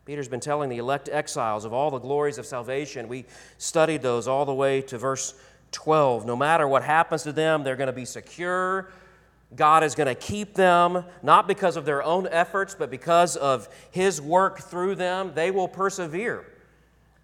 Peter's 0.08 0.30
been 0.30 0.40
telling 0.40 0.70
the 0.70 0.78
elect 0.78 1.10
exiles 1.12 1.66
of 1.66 1.74
all 1.74 1.92
the 1.92 2.00
glories 2.00 2.38
of 2.38 2.46
salvation. 2.46 3.10
We 3.10 3.26
studied 3.58 4.02
those 4.02 4.26
all 4.26 4.46
the 4.46 4.54
way 4.54 4.82
to 4.84 4.98
verse 4.98 5.34
12. 5.74 6.26
No 6.26 6.38
matter 6.38 6.66
what 6.66 6.82
happens 6.82 7.24
to 7.24 7.34
them, 7.34 7.66
they're 7.66 7.76
going 7.76 7.88
to 7.88 7.94
be 7.94 8.06
secure. 8.06 8.90
God 9.54 9.84
is 9.84 9.96
going 9.96 10.08
to 10.08 10.16
keep 10.16 10.54
them, 10.54 11.04
not 11.22 11.46
because 11.46 11.76
of 11.76 11.84
their 11.84 12.02
own 12.02 12.26
efforts, 12.32 12.74
but 12.74 12.90
because 12.90 13.36
of 13.36 13.68
His 13.92 14.22
work 14.22 14.62
through 14.62 14.96
them. 14.96 15.34
They 15.36 15.52
will 15.52 15.68
persevere. 15.68 16.46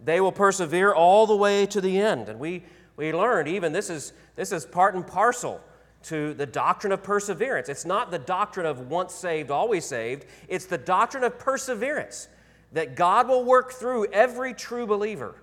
They 0.04 0.20
will 0.20 0.34
persevere 0.34 0.94
all 0.94 1.26
the 1.26 1.38
way 1.38 1.66
to 1.68 1.80
the 1.80 2.02
end. 2.02 2.28
And 2.28 2.38
we, 2.38 2.64
we 2.98 3.14
learned 3.14 3.48
even 3.48 3.72
this 3.72 3.90
is, 3.90 4.12
this 4.36 4.52
is 4.52 4.66
part 4.66 4.94
and 4.94 5.08
parcel 5.08 5.62
to 6.04 6.34
the 6.34 6.46
doctrine 6.46 6.92
of 6.92 7.02
perseverance. 7.02 7.70
It's 7.70 7.86
not 7.86 8.12
the 8.12 8.20
doctrine 8.20 8.66
of 8.66 8.90
once 8.90 9.14
saved, 9.14 9.52
always 9.52 9.86
saved, 9.86 10.26
it's 10.50 10.66
the 10.66 10.78
doctrine 10.78 11.24
of 11.24 11.40
perseverance 11.40 12.28
that 12.74 12.96
God 12.96 13.28
will 13.28 13.44
work 13.44 13.72
through 13.72 14.08
every 14.08 14.54
true 14.54 14.86
believer 14.86 15.36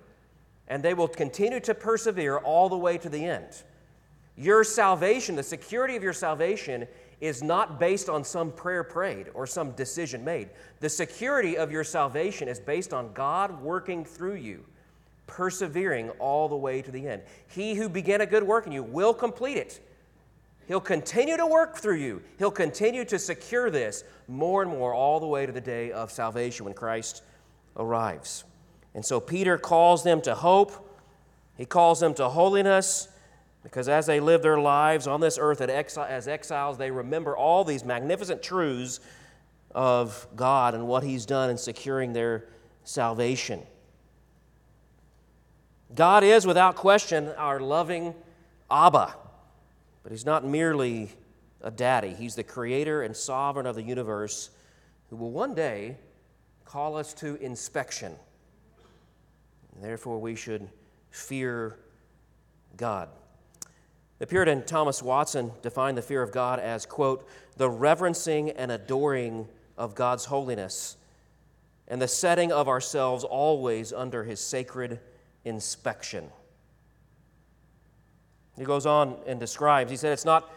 and 0.67 0.81
they 0.83 0.93
will 0.93 1.07
continue 1.07 1.59
to 1.61 1.73
persevere 1.73 2.37
all 2.37 2.69
the 2.69 2.77
way 2.77 2.97
to 2.97 3.09
the 3.09 3.25
end. 3.25 3.63
Your 4.37 4.63
salvation, 4.63 5.35
the 5.35 5.43
security 5.43 5.95
of 5.95 6.03
your 6.03 6.13
salvation, 6.13 6.87
is 7.19 7.43
not 7.43 7.79
based 7.79 8.09
on 8.09 8.23
some 8.23 8.51
prayer 8.51 8.83
prayed 8.83 9.27
or 9.33 9.45
some 9.45 9.71
decision 9.71 10.23
made. 10.23 10.49
The 10.79 10.89
security 10.89 11.57
of 11.57 11.71
your 11.71 11.83
salvation 11.83 12.47
is 12.47 12.59
based 12.59 12.93
on 12.93 13.13
God 13.13 13.61
working 13.61 14.03
through 14.03 14.35
you, 14.35 14.65
persevering 15.27 16.09
all 16.11 16.49
the 16.49 16.55
way 16.55 16.81
to 16.81 16.89
the 16.89 17.07
end. 17.07 17.21
He 17.47 17.75
who 17.75 17.89
began 17.89 18.21
a 18.21 18.25
good 18.25 18.43
work 18.43 18.65
in 18.65 18.71
you 18.71 18.81
will 18.81 19.13
complete 19.13 19.57
it. 19.57 19.79
He'll 20.67 20.79
continue 20.79 21.37
to 21.37 21.45
work 21.45 21.77
through 21.77 21.97
you. 21.97 22.21
He'll 22.37 22.51
continue 22.51 23.03
to 23.05 23.19
secure 23.19 23.69
this 23.69 24.03
more 24.27 24.61
and 24.61 24.71
more 24.71 24.93
all 24.93 25.19
the 25.19 25.27
way 25.27 25.45
to 25.45 25.51
the 25.51 25.61
day 25.61 25.91
of 25.91 26.11
salvation 26.11 26.65
when 26.65 26.73
Christ 26.73 27.23
arrives. 27.75 28.43
And 28.93 29.05
so 29.05 29.19
Peter 29.19 29.57
calls 29.57 30.03
them 30.03 30.21
to 30.21 30.35
hope, 30.35 30.89
he 31.57 31.65
calls 31.65 31.99
them 31.99 32.13
to 32.15 32.29
holiness, 32.29 33.07
because 33.63 33.87
as 33.87 34.05
they 34.05 34.19
live 34.19 34.41
their 34.41 34.59
lives 34.59 35.07
on 35.07 35.21
this 35.21 35.37
earth 35.39 35.61
as 35.61 36.27
exiles, 36.27 36.77
they 36.77 36.89
remember 36.89 37.37
all 37.37 37.63
these 37.63 37.85
magnificent 37.85 38.41
truths 38.41 38.99
of 39.73 40.27
God 40.35 40.73
and 40.73 40.87
what 40.87 41.03
He's 41.03 41.25
done 41.25 41.49
in 41.49 41.57
securing 41.57 42.13
their 42.13 42.47
salvation. 42.83 43.61
God 45.93 46.23
is, 46.23 46.47
without 46.47 46.75
question, 46.75 47.29
our 47.37 47.59
loving 47.59 48.15
Abba. 48.69 49.15
But 50.03 50.11
he's 50.11 50.25
not 50.25 50.45
merely 50.45 51.09
a 51.61 51.71
daddy, 51.71 52.13
he's 52.13 52.35
the 52.35 52.43
creator 52.43 53.03
and 53.03 53.15
sovereign 53.15 53.65
of 53.65 53.75
the 53.75 53.83
universe 53.83 54.49
who 55.09 55.15
will 55.15 55.31
one 55.31 55.53
day 55.53 55.97
call 56.65 56.97
us 56.97 57.13
to 57.15 57.35
inspection. 57.35 58.15
And 59.75 59.83
therefore, 59.83 60.19
we 60.19 60.35
should 60.35 60.67
fear 61.11 61.77
God. 62.77 63.09
The 64.19 64.27
Puritan 64.27 64.63
Thomas 64.65 65.01
Watson 65.01 65.51
defined 65.61 65.97
the 65.97 66.01
fear 66.01 66.21
of 66.21 66.31
God 66.31 66.59
as, 66.59 66.85
quote, 66.85 67.27
the 67.57 67.69
reverencing 67.69 68.51
and 68.51 68.71
adoring 68.71 69.47
of 69.77 69.95
God's 69.95 70.25
holiness 70.25 70.97
and 71.87 72.01
the 72.01 72.07
setting 72.07 72.53
of 72.53 72.69
ourselves 72.69 73.25
always 73.25 73.91
under 73.91 74.23
his 74.23 74.39
sacred 74.39 74.99
inspection. 75.43 76.29
He 78.57 78.65
goes 78.65 78.85
on 78.85 79.17
and 79.25 79.39
describes, 79.39 79.89
he 79.89 79.97
said, 79.97 80.11
it's 80.11 80.25
not 80.25 80.51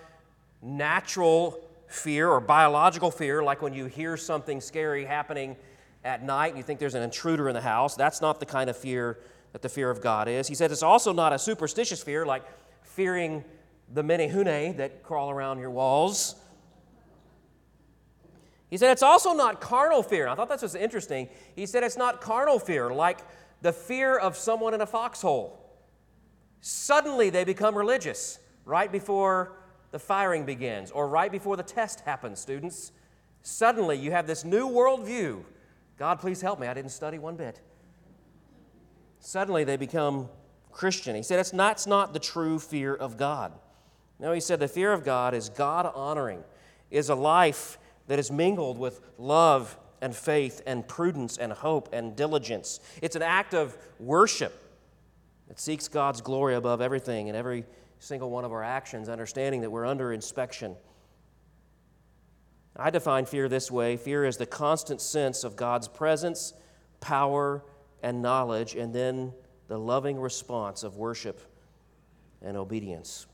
natural 0.60 1.60
fear 1.86 2.28
or 2.28 2.40
biological 2.40 3.10
fear, 3.10 3.42
like 3.42 3.62
when 3.62 3.72
you 3.72 3.86
hear 3.86 4.16
something 4.16 4.60
scary 4.60 5.04
happening 5.04 5.56
at 6.04 6.22
night 6.22 6.48
and 6.48 6.56
you 6.56 6.62
think 6.62 6.80
there's 6.80 6.94
an 6.94 7.02
intruder 7.02 7.48
in 7.48 7.54
the 7.54 7.60
house. 7.60 7.94
That's 7.94 8.20
not 8.20 8.40
the 8.40 8.46
kind 8.46 8.68
of 8.68 8.76
fear 8.76 9.18
that 9.52 9.62
the 9.62 9.68
fear 9.68 9.90
of 9.90 10.02
God 10.02 10.28
is. 10.28 10.48
He 10.48 10.54
said 10.54 10.72
it's 10.72 10.82
also 10.82 11.12
not 11.12 11.32
a 11.32 11.38
superstitious 11.38 12.02
fear, 12.02 12.26
like 12.26 12.42
fearing 12.82 13.44
the 13.92 14.02
menehune 14.02 14.76
that 14.76 15.02
crawl 15.02 15.30
around 15.30 15.60
your 15.60 15.70
walls. 15.70 16.34
He 18.70 18.76
said 18.76 18.90
it's 18.90 19.02
also 19.02 19.34
not 19.34 19.60
carnal 19.60 20.02
fear. 20.02 20.24
And 20.24 20.32
I 20.32 20.34
thought 20.34 20.48
that 20.48 20.60
was 20.60 20.74
interesting. 20.74 21.28
He 21.54 21.64
said 21.66 21.84
it's 21.84 21.96
not 21.96 22.20
carnal 22.20 22.58
fear, 22.58 22.90
like 22.90 23.20
the 23.62 23.72
fear 23.72 24.18
of 24.18 24.36
someone 24.36 24.74
in 24.74 24.80
a 24.80 24.86
foxhole. 24.86 25.63
Suddenly 26.66 27.28
they 27.28 27.44
become 27.44 27.76
religious 27.76 28.38
right 28.64 28.90
before 28.90 29.52
the 29.90 29.98
firing 29.98 30.46
begins 30.46 30.90
or 30.90 31.06
right 31.06 31.30
before 31.30 31.58
the 31.58 31.62
test 31.62 32.00
happens, 32.00 32.40
students. 32.40 32.90
Suddenly 33.42 33.98
you 33.98 34.12
have 34.12 34.26
this 34.26 34.46
new 34.46 34.66
worldview. 34.70 35.44
God, 35.98 36.20
please 36.20 36.40
help 36.40 36.58
me. 36.58 36.66
I 36.66 36.72
didn't 36.72 36.92
study 36.92 37.18
one 37.18 37.36
bit. 37.36 37.60
Suddenly 39.20 39.64
they 39.64 39.76
become 39.76 40.30
Christian. 40.72 41.14
He 41.14 41.22
said 41.22 41.38
it's 41.38 41.52
not, 41.52 41.72
it's 41.72 41.86
not 41.86 42.14
the 42.14 42.18
true 42.18 42.58
fear 42.58 42.94
of 42.94 43.18
God. 43.18 43.52
No, 44.18 44.32
he 44.32 44.40
said 44.40 44.58
the 44.58 44.66
fear 44.66 44.94
of 44.94 45.04
God 45.04 45.34
is 45.34 45.50
God 45.50 45.92
honoring, 45.94 46.42
is 46.90 47.10
a 47.10 47.14
life 47.14 47.76
that 48.06 48.18
is 48.18 48.32
mingled 48.32 48.78
with 48.78 49.02
love 49.18 49.76
and 50.00 50.16
faith 50.16 50.62
and 50.66 50.88
prudence 50.88 51.36
and 51.36 51.52
hope 51.52 51.90
and 51.92 52.16
diligence. 52.16 52.80
It's 53.02 53.16
an 53.16 53.22
act 53.22 53.52
of 53.52 53.76
worship 54.00 54.63
it 55.50 55.60
seeks 55.60 55.88
God's 55.88 56.20
glory 56.20 56.54
above 56.54 56.80
everything 56.80 57.28
and 57.28 57.36
every 57.36 57.64
single 57.98 58.30
one 58.30 58.44
of 58.44 58.52
our 58.52 58.62
actions, 58.62 59.08
understanding 59.08 59.60
that 59.62 59.70
we're 59.70 59.86
under 59.86 60.12
inspection. 60.12 60.76
I 62.76 62.90
define 62.90 63.24
fear 63.24 63.48
this 63.48 63.70
way 63.70 63.96
fear 63.96 64.24
is 64.24 64.36
the 64.36 64.46
constant 64.46 65.00
sense 65.00 65.44
of 65.44 65.56
God's 65.56 65.88
presence, 65.88 66.54
power, 67.00 67.64
and 68.02 68.20
knowledge, 68.20 68.74
and 68.74 68.94
then 68.94 69.32
the 69.68 69.78
loving 69.78 70.18
response 70.18 70.82
of 70.82 70.96
worship 70.96 71.40
and 72.42 72.56
obedience. 72.56 73.26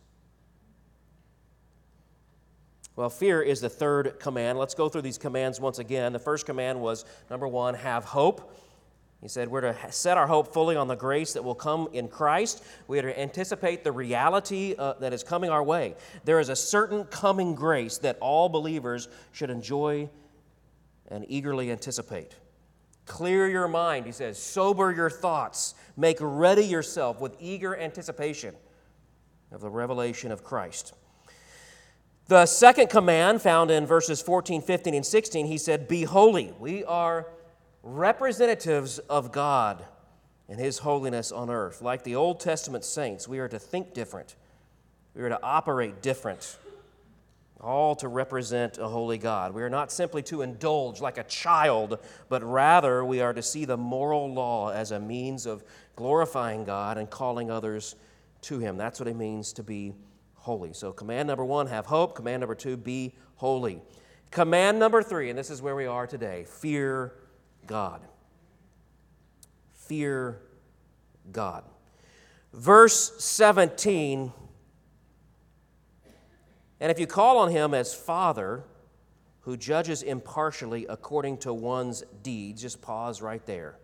Well, 2.97 3.09
fear 3.09 3.40
is 3.40 3.61
the 3.61 3.69
third 3.69 4.21
command. 4.21 4.59
Let's 4.59 4.75
go 4.75 4.88
through 4.88 5.02
these 5.02 5.17
commands 5.17 5.59
once 5.59 5.79
again. 5.79 6.12
The 6.12 6.19
first 6.19 6.45
command 6.45 6.81
was 6.81 7.05
number 7.31 7.49
one, 7.49 7.75
have 7.75 8.05
hope. 8.05 8.55
He 9.21 9.29
said, 9.29 9.49
We're 9.49 9.61
to 9.61 9.77
set 9.91 10.17
our 10.17 10.27
hope 10.27 10.53
fully 10.53 10.77
on 10.77 10.89
the 10.89 10.97
grace 10.97 11.35
that 11.35 11.45
will 11.45 11.55
come 11.55 11.89
in 11.93 12.09
Christ. 12.09 12.65
We 12.89 12.99
are 12.99 13.03
to 13.03 13.21
anticipate 13.21 13.85
the 13.85 13.93
reality 13.93 14.75
uh, 14.79 14.95
that 14.95 15.12
is 15.12 15.23
coming 15.23 15.50
our 15.50 15.62
way. 15.62 15.95
There 16.25 16.41
is 16.41 16.49
a 16.49 16.57
certain 16.57 17.05
coming 17.05 17.55
grace 17.55 17.99
that 17.99 18.17
all 18.21 18.49
believers 18.49 19.09
should 19.33 19.50
enjoy 19.50 20.09
and 21.09 21.27
eagerly 21.29 21.71
anticipate. 21.71 22.35
Clear 23.05 23.49
your 23.49 23.69
mind, 23.69 24.07
he 24.07 24.12
says, 24.12 24.41
sober 24.41 24.93
your 24.93 25.11
thoughts, 25.11 25.75
make 25.97 26.19
ready 26.21 26.65
yourself 26.65 27.21
with 27.21 27.37
eager 27.41 27.77
anticipation. 27.77 28.55
of 29.53 29.61
the 29.61 29.69
revelation 29.69 30.31
of 30.31 30.45
Christ. 30.45 30.95
The 32.29 32.47
second 32.47 32.89
command, 32.91 33.43
found 33.43 33.73
in 33.73 33.85
verses 33.85 34.23
14, 34.23 34.62
15, 34.62 34.95
and 34.95 35.05
16, 35.05 35.47
he 35.47 35.59
said, 35.59 35.89
Be 35.89 36.05
holy. 36.05 36.55
We 36.61 36.85
are 36.85 37.27
representatives 37.83 38.99
of 38.99 39.33
God 39.33 39.85
and 40.49 40.59
His 40.59 40.79
holiness 40.79 41.33
on 41.33 41.51
earth. 41.51 41.81
Like 41.81 42.03
the 42.03 42.17
Old 42.17 42.41
Testament 42.41 42.85
saints, 42.85 43.29
we 43.29 43.39
are 43.39 43.49
to 43.49 43.59
think 43.59 43.95
different, 43.95 44.37
we 45.15 45.23
are 45.23 45.29
to 45.29 45.43
operate 45.43 46.03
different, 46.03 46.59
all 47.61 47.95
to 47.97 48.09
represent 48.09 48.79
a 48.79 48.89
holy 48.89 49.19
God. 49.19 49.53
We 49.55 49.63
are 49.63 49.71
not 49.71 49.93
simply 49.93 50.23
to 50.25 50.43
indulge 50.43 51.01
like 51.01 51.19
a 51.19 51.25
child, 51.25 51.99
but 52.29 52.43
rather 52.43 53.05
we 53.05 53.21
are 53.21 53.33
to 53.33 53.43
see 53.43 53.65
the 53.65 53.77
moral 53.77 54.33
law 54.33 54.71
as 54.71 54.93
a 54.93 55.01
means 55.01 55.47
of 55.47 55.63
glorifying 55.97 56.65
God 56.65 56.97
and 56.97 57.09
calling 57.09 57.51
others 57.51 57.97
to 58.43 58.59
Him. 58.59 58.77
That's 58.77 58.99
what 58.99 59.09
it 59.09 59.17
means 59.17 59.53
to 59.55 59.63
be 59.63 59.93
holy. 60.35 60.73
So, 60.73 60.93
command 60.93 61.29
number 61.29 61.45
one, 61.45 61.67
have 61.67 61.87
hope. 61.87 62.15
Command 62.15 62.41
number 62.41 62.55
two, 62.55 62.77
be 62.77 63.15
holy. 63.37 63.83
Command 64.31 64.79
number 64.79 65.03
three, 65.03 65.29
and 65.29 65.39
this 65.39 65.51
is 65.51 65.61
where 65.61 65.77
we 65.77 65.87
are 65.87 66.07
today 66.07 66.45
fear 66.49 67.13
God. 67.71 68.00
Fear 69.75 70.41
God. 71.31 71.62
Verse 72.53 73.12
17 73.23 74.33
And 76.81 76.91
if 76.91 76.99
you 76.99 77.07
call 77.07 77.39
on 77.39 77.53
him 77.53 77.73
as 77.73 77.95
Father, 77.95 78.65
who 79.43 79.57
judges 79.57 80.03
impartially 80.03 80.85
according 80.89 81.39
to 81.39 81.55
one's 81.55 82.03
deeds, 82.25 82.62
just 82.62 82.83
pause 82.83 83.23
right 83.23 83.47
there. 83.47 83.77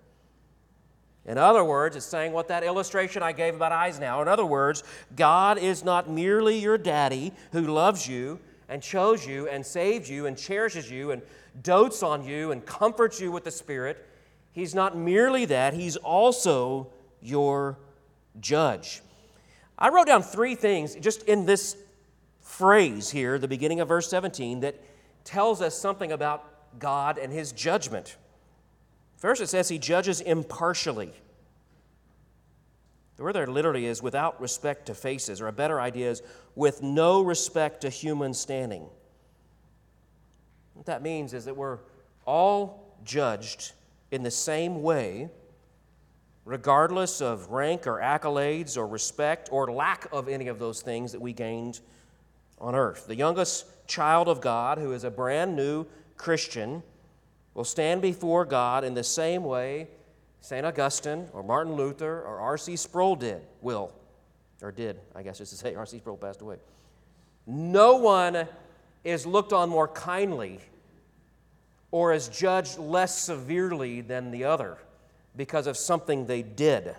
In 1.25 1.38
other 1.38 1.62
words, 1.62 1.95
it's 1.95 2.07
saying 2.07 2.33
what 2.33 2.49
that 2.49 2.64
illustration 2.64 3.23
I 3.23 3.31
gave 3.31 3.55
about 3.55 3.71
Eisenhower. 3.71 4.21
In 4.21 4.28
other 4.28 4.47
words, 4.47 4.83
God 5.14 5.59
is 5.59 5.85
not 5.85 6.11
merely 6.11 6.59
your 6.59 6.76
daddy 6.76 7.33
who 7.52 7.69
loves 7.69 8.09
you 8.09 8.40
and 8.69 8.83
chose 8.83 9.25
you 9.25 9.49
and 9.49 9.64
saved 9.64 10.09
you 10.09 10.26
and 10.26 10.37
cherishes 10.37 10.90
you 10.90 11.12
and 11.12 11.23
dotes 11.63 12.03
on 12.03 12.25
you 12.25 12.53
and 12.53 12.65
comforts 12.65 13.21
you 13.21 13.31
with 13.31 13.45
the 13.45 13.51
Spirit. 13.51 14.07
He's 14.53 14.75
not 14.75 14.97
merely 14.97 15.45
that, 15.47 15.75
He's 15.75 15.97
also 15.97 16.89
your 17.21 17.79
judge. 18.41 19.03
I 19.79 19.91
wrote 19.91 20.07
down 20.07 20.23
three 20.23 20.55
things 20.55 20.95
just 20.97 21.23
in 21.25 21.47
this 21.47 21.77
phrase 22.41 23.11
here, 23.11 23.39
the 23.39 23.49
beginning 23.49 23.81
of 23.81 23.89
verse 23.89 24.09
17, 24.09 24.61
that 24.61 24.81
tells 25.25 25.61
us 25.61 25.79
something 25.79 26.13
about 26.13 26.79
God 26.79 27.19
and 27.19 27.33
His 27.33 27.53
judgment. 27.53 28.17
First, 29.17 29.43
it 29.43 29.49
says 29.49 29.69
He 29.69 29.79
judges 29.79 30.21
impartially. 30.21 31.13
The 33.17 33.23
word 33.23 33.35
there 33.35 33.47
literally 33.47 33.87
is 33.87 34.03
without 34.03 34.41
respect 34.41 34.87
to 34.87 34.95
faces, 34.95 35.41
or 35.41 35.49
a 35.49 35.53
better 35.53 35.81
idea 35.81 36.11
is 36.11 36.23
with 36.55 36.83
no 36.83 37.23
respect 37.23 37.81
to 37.81 37.91
human 37.91 38.35
standing. 38.35 38.89
What 40.76 40.87
that 40.87 41.02
means 41.02 41.33
is 41.35 41.47
that 41.47 41.56
we're 41.56 41.78
all 42.26 42.97
judged 43.04 43.73
in 44.11 44.23
the 44.23 44.30
same 44.30 44.83
way, 44.83 45.30
regardless 46.45 47.21
of 47.21 47.50
rank 47.50 47.87
or 47.87 47.99
accolades 47.99 48.76
or 48.76 48.87
respect 48.87 49.49
or 49.50 49.73
lack 49.73 50.06
of 50.12 50.28
any 50.28 50.49
of 50.49 50.59
those 50.59 50.83
things 50.83 51.12
that 51.12 51.21
we 51.21 51.33
gained 51.33 51.80
on 52.59 52.75
earth. 52.75 53.06
The 53.06 53.16
youngest 53.16 53.66
child 53.87 54.28
of 54.28 54.40
God, 54.40 54.78
who 54.78 54.92
is 54.92 55.04
a 55.04 55.11
brand 55.11 55.56
new 55.56 55.87
Christian, 56.16 56.83
will 57.54 57.64
stand 57.64 58.02
before 58.02 58.45
God 58.45 58.85
in 58.85 58.95
the 58.95 59.04
same 59.04 59.45
way 59.45 59.88
St. 60.40 60.64
Augustine 60.64 61.28
or 61.33 61.42
Martin 61.42 61.75
Luther 61.75 62.23
or 62.23 62.38
R.C. 62.38 62.77
Sproul 62.77 63.16
did, 63.16 63.40
will, 63.62 63.90
or 64.62 64.70
did, 64.70 65.01
I 65.14 65.22
guess 65.22 65.38
just 65.38 65.51
to 65.53 65.59
say, 65.59 65.74
R.C. 65.74 65.98
Sproul 65.98 66.16
passed 66.16 66.42
away. 66.42 66.57
No 67.46 67.96
one 67.96 68.46
is 69.07 69.25
looked 69.25 69.53
on 69.53 69.69
more 69.69 69.87
kindly 69.87 70.59
or 71.92 72.12
is 72.12 72.27
judged 72.29 72.77
less 72.77 73.16
severely 73.16 74.01
than 74.01 74.33
the 74.33 74.42
other 74.42 74.77
because 75.37 75.69
of 75.69 75.77
something 75.77 76.27
they 76.27 76.42
did. 76.42 76.97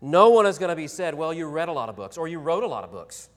No 0.00 0.30
one 0.30 0.46
is 0.46 0.58
going 0.58 0.68
to 0.68 0.76
be 0.76 0.86
said, 0.86 1.12
well, 1.14 1.34
you 1.34 1.46
read 1.48 1.68
a 1.68 1.72
lot 1.72 1.88
of 1.88 1.96
books 1.96 2.16
or 2.16 2.28
you 2.28 2.38
wrote 2.38 2.62
a 2.62 2.68
lot 2.68 2.84
of 2.84 2.92
books. 2.92 3.28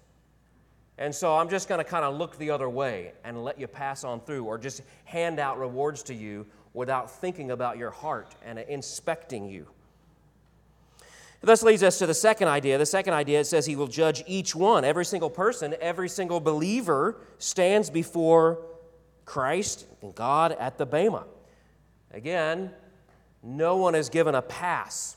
And 1.00 1.16
so 1.16 1.36
I'm 1.36 1.50
just 1.50 1.68
going 1.68 1.80
to 1.80 1.90
kind 1.90 2.06
of 2.06 2.16
look 2.16 2.38
the 2.38 2.52
other 2.52 2.70
way 2.70 3.14
and 3.24 3.44
let 3.44 3.60
you 3.60 3.66
pass 3.66 4.04
on 4.04 4.20
through 4.20 4.44
or 4.44 4.60
just 4.60 4.84
hand 5.06 5.40
out 5.40 5.58
rewards 5.58 6.04
to 6.04 6.14
you 6.14 6.46
without 6.76 7.10
thinking 7.10 7.50
about 7.50 7.80
your 7.80 7.90
heart 7.90 8.36
and 8.46 8.60
inspecting 8.60 9.50
you. 9.50 9.66
This 11.42 11.64
leads 11.64 11.84
us 11.84 11.98
to 12.00 12.06
the 12.06 12.14
second 12.14 12.50
idea. 12.50 12.78
The 12.78 12.86
second 12.86 13.14
idea 13.14 13.40
it 13.40 13.46
says 13.46 13.66
he 13.66 13.76
will 13.76 13.88
judge 13.88 14.24
each 14.28 14.56
one. 14.56 14.84
Every 14.84 15.06
single 15.06 15.30
person, 15.30 15.76
every 15.80 16.10
single 16.10 16.40
believer 16.40 17.22
stands 17.38 17.90
before 17.90 18.60
Christ 19.26 19.86
and 20.02 20.14
God 20.14 20.52
at 20.54 20.78
the 20.78 20.86
Bema. 20.86 21.26
Again, 22.12 22.72
no 23.42 23.78
one 23.78 23.96
is 23.96 24.10
given 24.10 24.36
a 24.36 24.42
pass. 24.42 25.16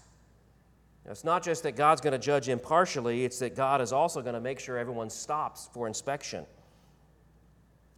It's 1.04 1.24
not 1.24 1.42
just 1.42 1.64
that 1.64 1.74
God's 1.74 2.00
going 2.00 2.12
to 2.12 2.18
judge 2.18 2.48
impartially, 2.48 3.24
it's 3.24 3.40
that 3.40 3.56
God 3.56 3.80
is 3.80 3.92
also 3.92 4.22
going 4.22 4.34
to 4.34 4.40
make 4.40 4.60
sure 4.60 4.78
everyone 4.78 5.10
stops 5.10 5.68
for 5.72 5.88
inspection. 5.88 6.46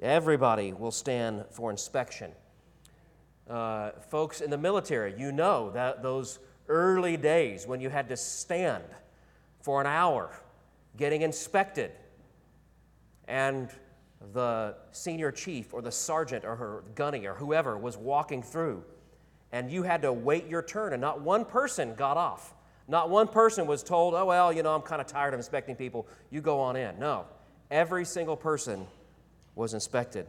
Everybody 0.00 0.72
will 0.72 0.90
stand 0.90 1.44
for 1.50 1.70
inspection. 1.70 2.30
Uh, 3.48 3.90
folks 4.08 4.40
in 4.40 4.48
the 4.48 4.56
military, 4.56 5.14
you 5.18 5.30
know 5.30 5.70
that 5.72 6.02
those 6.02 6.38
early 6.68 7.16
days 7.16 7.66
when 7.66 7.80
you 7.80 7.90
had 7.90 8.08
to 8.08 8.16
stand 8.16 8.84
for 9.60 9.80
an 9.80 9.86
hour 9.86 10.30
getting 10.96 11.22
inspected, 11.22 11.90
and 13.26 13.70
the 14.32 14.74
senior 14.92 15.32
chief 15.32 15.74
or 15.74 15.82
the 15.82 15.92
sergeant 15.92 16.44
or 16.44 16.56
her 16.56 16.84
gunny 16.94 17.26
or 17.26 17.34
whoever 17.34 17.76
was 17.76 17.96
walking 17.96 18.42
through, 18.42 18.84
and 19.52 19.70
you 19.70 19.82
had 19.82 20.02
to 20.02 20.12
wait 20.12 20.46
your 20.46 20.62
turn, 20.62 20.92
and 20.92 21.00
not 21.00 21.20
one 21.20 21.44
person 21.44 21.94
got 21.94 22.16
off. 22.16 22.54
Not 22.86 23.08
one 23.08 23.28
person 23.28 23.66
was 23.66 23.82
told, 23.82 24.14
oh, 24.14 24.26
well, 24.26 24.52
you 24.52 24.62
know, 24.62 24.74
I'm 24.74 24.82
kind 24.82 25.00
of 25.00 25.06
tired 25.06 25.32
of 25.32 25.40
inspecting 25.40 25.74
people. 25.74 26.06
You 26.30 26.40
go 26.42 26.60
on 26.60 26.76
in. 26.76 26.98
No. 26.98 27.24
Every 27.70 28.04
single 28.04 28.36
person 28.36 28.86
was 29.54 29.72
inspected. 29.72 30.26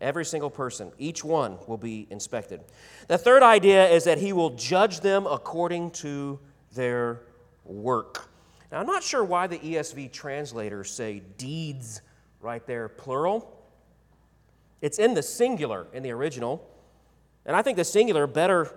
Every 0.00 0.24
single 0.24 0.50
person, 0.50 0.92
each 0.98 1.24
one 1.24 1.58
will 1.66 1.76
be 1.76 2.06
inspected. 2.10 2.60
The 3.08 3.18
third 3.18 3.42
idea 3.42 3.88
is 3.88 4.04
that 4.04 4.18
he 4.18 4.32
will 4.32 4.50
judge 4.50 5.00
them 5.00 5.26
according 5.26 5.90
to 5.92 6.38
their 6.74 7.22
work. 7.64 8.28
Now, 8.70 8.80
I'm 8.80 8.86
not 8.86 9.02
sure 9.02 9.24
why 9.24 9.46
the 9.46 9.58
ESV 9.58 10.12
translators 10.12 10.90
say 10.90 11.22
deeds 11.36 12.02
right 12.40 12.64
there, 12.66 12.88
plural. 12.88 13.54
It's 14.80 14.98
in 14.98 15.14
the 15.14 15.22
singular 15.22 15.86
in 15.92 16.02
the 16.02 16.12
original. 16.12 16.68
And 17.46 17.56
I 17.56 17.62
think 17.62 17.76
the 17.76 17.84
singular 17.84 18.26
better 18.26 18.74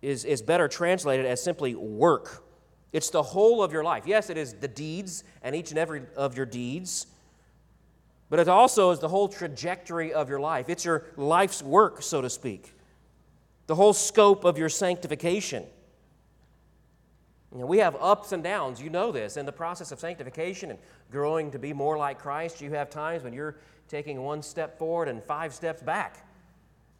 is, 0.00 0.24
is 0.24 0.42
better 0.42 0.68
translated 0.68 1.26
as 1.26 1.42
simply 1.42 1.74
work. 1.74 2.44
It's 2.92 3.10
the 3.10 3.22
whole 3.22 3.62
of 3.62 3.72
your 3.72 3.84
life. 3.84 4.04
Yes, 4.06 4.30
it 4.30 4.36
is 4.36 4.54
the 4.54 4.68
deeds 4.68 5.24
and 5.42 5.54
each 5.54 5.70
and 5.70 5.78
every 5.78 6.02
of 6.16 6.36
your 6.36 6.46
deeds, 6.46 7.06
but 8.32 8.40
it 8.40 8.48
also 8.48 8.92
is 8.92 8.98
the 8.98 9.08
whole 9.08 9.28
trajectory 9.28 10.14
of 10.14 10.30
your 10.30 10.40
life. 10.40 10.70
It's 10.70 10.86
your 10.86 11.04
life's 11.18 11.62
work, 11.62 12.00
so 12.00 12.22
to 12.22 12.30
speak, 12.30 12.74
the 13.66 13.74
whole 13.74 13.92
scope 13.92 14.44
of 14.44 14.56
your 14.56 14.70
sanctification. 14.70 15.66
You 17.52 17.58
know, 17.58 17.66
we 17.66 17.76
have 17.76 17.94
ups 18.00 18.32
and 18.32 18.42
downs. 18.42 18.80
You 18.80 18.88
know 18.88 19.12
this. 19.12 19.36
In 19.36 19.44
the 19.44 19.52
process 19.52 19.92
of 19.92 20.00
sanctification 20.00 20.70
and 20.70 20.78
growing 21.10 21.50
to 21.50 21.58
be 21.58 21.74
more 21.74 21.98
like 21.98 22.20
Christ, 22.20 22.62
you 22.62 22.70
have 22.70 22.88
times 22.88 23.22
when 23.22 23.34
you're 23.34 23.56
taking 23.86 24.22
one 24.22 24.40
step 24.40 24.78
forward 24.78 25.08
and 25.08 25.22
five 25.22 25.52
steps 25.52 25.82
back. 25.82 26.26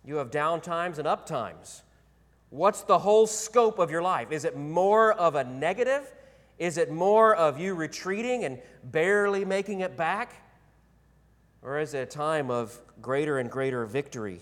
You 0.05 0.17
have 0.17 0.31
down 0.31 0.61
times 0.61 0.99
and 0.99 1.09
up 1.09 1.25
times. 1.25 1.83
What's 2.51 2.83
the 2.83 2.99
whole 2.99 3.27
scope 3.27 3.79
of 3.79 3.91
your 3.91 4.03
life? 4.03 4.33
Is 4.33 4.45
it 4.45 4.59
more 4.59 5.15
of 5.15 5.37
a 5.37 5.45
negative? 5.45 6.13
Is 6.59 6.77
it 6.77 6.91
more 6.91 7.35
of 7.35 7.59
you 7.59 7.75
retreating 7.75 8.45
and 8.45 8.59
barely 8.85 9.47
making 9.47 9.81
it 9.81 9.97
back? 9.97 10.35
Or 11.63 11.79
is 11.79 11.95
it 11.95 11.99
a 11.99 12.07
time 12.07 12.51
of 12.51 12.79
greater 13.01 13.39
and 13.39 13.51
greater 13.51 13.87
victory? 13.87 14.41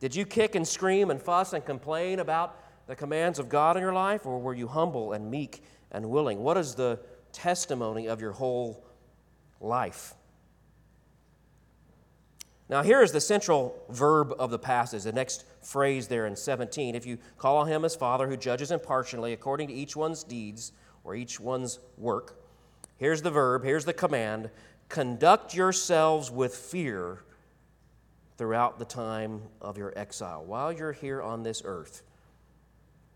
Did 0.00 0.14
you 0.14 0.24
kick 0.24 0.54
and 0.54 0.66
scream 0.66 1.10
and 1.10 1.20
fuss 1.20 1.52
and 1.52 1.64
complain 1.64 2.20
about 2.20 2.56
the 2.86 2.94
commands 2.94 3.38
of 3.38 3.48
God 3.48 3.76
in 3.76 3.82
your 3.82 3.92
life, 3.92 4.24
or 4.24 4.38
were 4.38 4.54
you 4.54 4.68
humble 4.68 5.12
and 5.12 5.30
meek 5.30 5.62
and 5.90 6.08
willing? 6.08 6.38
What 6.38 6.56
is 6.56 6.74
the 6.74 7.00
testimony 7.32 8.08
of 8.08 8.20
your 8.20 8.32
whole 8.32 8.84
life? 9.60 10.14
Now, 12.70 12.82
here 12.82 13.02
is 13.02 13.12
the 13.12 13.20
central 13.20 13.82
verb 13.88 14.34
of 14.38 14.50
the 14.50 14.58
passage, 14.58 15.02
the 15.02 15.12
next 15.12 15.44
phrase 15.62 16.06
there 16.06 16.26
in 16.26 16.36
17. 16.36 16.94
If 16.94 17.06
you 17.06 17.18
call 17.38 17.56
on 17.56 17.66
him 17.66 17.84
as 17.84 17.96
Father 17.96 18.28
who 18.28 18.36
judges 18.36 18.70
impartially 18.70 19.32
according 19.32 19.68
to 19.68 19.74
each 19.74 19.96
one's 19.96 20.22
deeds 20.22 20.72
or 21.02 21.14
each 21.14 21.40
one's 21.40 21.80
work, 21.96 22.38
here's 22.98 23.22
the 23.22 23.30
verb, 23.30 23.64
here's 23.64 23.86
the 23.86 23.94
command 23.94 24.50
conduct 24.88 25.54
yourselves 25.54 26.30
with 26.30 26.54
fear 26.54 27.20
throughout 28.36 28.78
the 28.78 28.84
time 28.84 29.42
of 29.60 29.76
your 29.76 29.92
exile, 29.96 30.44
while 30.44 30.72
you're 30.72 30.92
here 30.92 31.20
on 31.20 31.42
this 31.42 31.60
earth. 31.64 32.02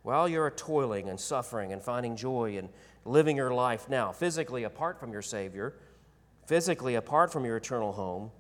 while 0.02 0.28
you're 0.28 0.50
toiling 0.50 1.08
and 1.08 1.18
suffering 1.18 1.72
and 1.72 1.82
finding 1.82 2.16
joy 2.16 2.56
and 2.58 2.68
living 3.04 3.36
your 3.36 3.52
life 3.52 3.88
now, 3.88 4.12
physically 4.12 4.64
apart 4.64 4.98
from 4.98 5.12
your 5.12 5.22
Savior, 5.22 5.74
physically 6.46 6.96
apart 6.96 7.32
from 7.32 7.44
your 7.44 7.56
eternal 7.56 7.92
home, 7.92 8.30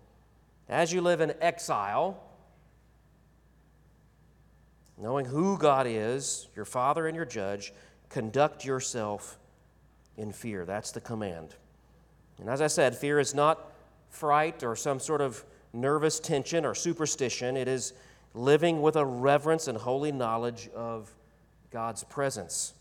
as 0.68 0.92
you 0.92 1.00
live 1.00 1.20
in 1.20 1.32
exile, 1.40 2.20
knowing 4.98 5.24
who 5.24 5.56
God 5.56 5.86
is, 5.88 6.48
your 6.54 6.64
Father 6.64 7.06
and 7.06 7.16
your 7.16 7.24
Judge, 7.24 7.72
conduct 8.08 8.64
yourself 8.64 9.38
in 10.16 10.32
fear. 10.32 10.64
That's 10.64 10.90
the 10.90 11.00
command. 11.00 11.54
And 12.38 12.48
as 12.48 12.60
I 12.60 12.66
said, 12.66 12.96
fear 12.96 13.18
is 13.18 13.34
not 13.34 13.72
fright 14.10 14.62
or 14.62 14.76
some 14.76 15.00
sort 15.00 15.20
of 15.20 15.44
nervous 15.72 16.20
tension 16.20 16.64
or 16.64 16.74
superstition. 16.74 17.56
It 17.56 17.68
is 17.68 17.92
living 18.34 18.82
with 18.82 18.96
a 18.96 19.04
reverence 19.04 19.68
and 19.68 19.76
holy 19.78 20.12
knowledge 20.12 20.68
of 20.74 21.10
God's 21.70 22.04
presence. 22.04 22.74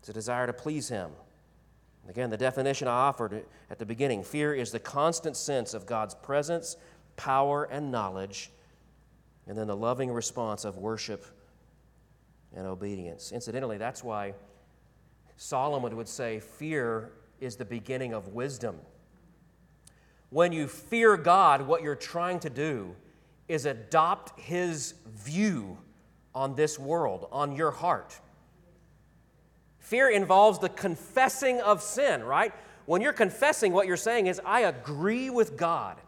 It's 0.00 0.08
a 0.08 0.12
desire 0.12 0.46
to 0.46 0.52
please 0.52 0.88
Him. 0.88 1.10
Again, 2.08 2.30
the 2.30 2.36
definition 2.36 2.88
I 2.88 2.92
offered 2.92 3.44
at 3.70 3.78
the 3.78 3.86
beginning 3.86 4.24
fear 4.24 4.54
is 4.54 4.72
the 4.72 4.80
constant 4.80 5.36
sense 5.36 5.72
of 5.74 5.86
God's 5.86 6.14
presence, 6.14 6.76
power, 7.16 7.64
and 7.64 7.92
knowledge, 7.92 8.50
and 9.46 9.56
then 9.56 9.68
the 9.68 9.76
loving 9.76 10.10
response 10.10 10.64
of 10.64 10.78
worship 10.78 11.24
and 12.54 12.66
obedience. 12.66 13.32
Incidentally, 13.32 13.78
that's 13.78 14.02
why 14.02 14.34
Solomon 15.36 15.96
would 15.96 16.08
say 16.08 16.40
fear 16.40 17.12
is 17.42 17.56
the 17.56 17.64
beginning 17.64 18.14
of 18.14 18.28
wisdom. 18.28 18.76
When 20.30 20.52
you 20.52 20.68
fear 20.68 21.16
God, 21.16 21.66
what 21.66 21.82
you're 21.82 21.94
trying 21.94 22.40
to 22.40 22.50
do 22.50 22.94
is 23.48 23.66
adopt 23.66 24.38
His 24.40 24.94
view 25.06 25.76
on 26.34 26.54
this 26.54 26.78
world, 26.78 27.28
on 27.32 27.54
your 27.54 27.70
heart. 27.70 28.18
Fear 29.78 30.10
involves 30.10 30.58
the 30.58 30.70
confessing 30.70 31.60
of 31.60 31.82
sin, 31.82 32.22
right? 32.22 32.54
When 32.86 33.02
you're 33.02 33.12
confessing, 33.12 33.72
what 33.72 33.86
you're 33.86 33.96
saying 33.96 34.28
is, 34.28 34.40
I 34.46 34.60
agree 34.60 35.28
with 35.28 35.56
God 35.56 35.98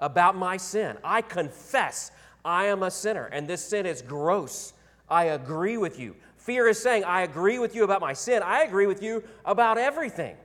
about 0.00 0.34
my 0.34 0.56
sin. 0.56 0.96
I 1.04 1.22
confess 1.22 2.10
I 2.44 2.66
am 2.66 2.82
a 2.82 2.90
sinner, 2.90 3.26
and 3.26 3.46
this 3.46 3.62
sin 3.62 3.86
is 3.86 4.02
gross. 4.02 4.72
I 5.08 5.24
agree 5.24 5.76
with 5.76 5.98
you. 5.98 6.16
Fear 6.38 6.68
is 6.68 6.82
saying, 6.82 7.04
I 7.04 7.22
agree 7.22 7.58
with 7.58 7.74
you 7.74 7.84
about 7.84 8.00
my 8.00 8.14
sin. 8.14 8.42
I 8.42 8.62
agree 8.62 8.86
with 8.86 9.02
you 9.02 9.22
about 9.44 9.76
everything. 9.76 10.36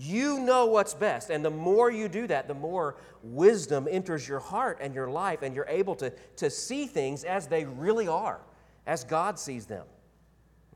You 0.00 0.38
know 0.38 0.66
what's 0.66 0.94
best. 0.94 1.28
And 1.28 1.44
the 1.44 1.50
more 1.50 1.90
you 1.90 2.08
do 2.08 2.28
that, 2.28 2.46
the 2.46 2.54
more 2.54 2.96
wisdom 3.22 3.88
enters 3.90 4.28
your 4.28 4.38
heart 4.38 4.78
and 4.80 4.94
your 4.94 5.10
life, 5.10 5.42
and 5.42 5.56
you're 5.56 5.66
able 5.68 5.96
to, 5.96 6.12
to 6.36 6.50
see 6.50 6.86
things 6.86 7.24
as 7.24 7.48
they 7.48 7.64
really 7.64 8.06
are, 8.06 8.40
as 8.86 9.02
God 9.02 9.40
sees 9.40 9.66
them. 9.66 9.84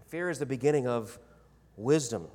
Fear 0.09 0.29
is 0.29 0.41
the 0.41 0.47
beginning 0.47 0.89
of 0.89 1.21
wisdom. 1.77 2.27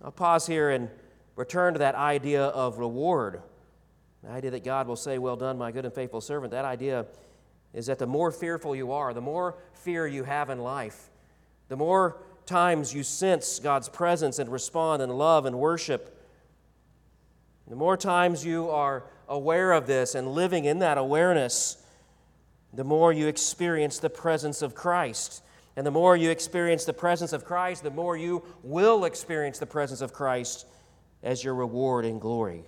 I'll 0.00 0.12
pause 0.12 0.46
here 0.46 0.70
and 0.70 0.88
return 1.34 1.72
to 1.72 1.80
that 1.80 1.96
idea 1.96 2.44
of 2.44 2.78
reward. 2.78 3.42
The 4.22 4.30
idea 4.30 4.52
that 4.52 4.62
God 4.62 4.86
will 4.86 4.96
say, 4.96 5.18
Well 5.18 5.36
done, 5.36 5.58
my 5.58 5.72
good 5.72 5.84
and 5.84 5.92
faithful 5.92 6.20
servant. 6.20 6.52
That 6.52 6.64
idea 6.64 7.06
is 7.74 7.86
that 7.86 7.98
the 7.98 8.06
more 8.06 8.30
fearful 8.30 8.76
you 8.76 8.92
are, 8.92 9.12
the 9.12 9.20
more 9.20 9.56
fear 9.72 10.06
you 10.06 10.22
have 10.22 10.48
in 10.48 10.60
life, 10.60 11.10
the 11.68 11.76
more 11.76 12.18
times 12.48 12.92
you 12.92 13.02
sense 13.04 13.60
God's 13.60 13.88
presence 13.88 14.38
and 14.38 14.50
respond 14.50 15.02
in 15.02 15.10
love 15.10 15.46
and 15.46 15.58
worship, 15.58 16.14
the 17.68 17.76
more 17.76 17.96
times 17.96 18.44
you 18.44 18.70
are 18.70 19.04
aware 19.28 19.72
of 19.72 19.86
this 19.86 20.14
and 20.14 20.32
living 20.32 20.64
in 20.64 20.78
that 20.78 20.98
awareness, 20.98 21.76
the 22.72 22.84
more 22.84 23.12
you 23.12 23.28
experience 23.28 23.98
the 23.98 24.10
presence 24.10 24.62
of 24.62 24.74
Christ. 24.74 25.42
And 25.76 25.86
the 25.86 25.90
more 25.92 26.16
you 26.16 26.30
experience 26.30 26.84
the 26.84 26.92
presence 26.92 27.32
of 27.32 27.44
Christ, 27.44 27.84
the 27.84 27.90
more 27.90 28.16
you 28.16 28.42
will 28.64 29.04
experience 29.04 29.58
the 29.58 29.66
presence 29.66 30.00
of 30.00 30.12
Christ 30.12 30.66
as 31.22 31.44
your 31.44 31.54
reward 31.54 32.04
in 32.04 32.18
glory. 32.18 32.64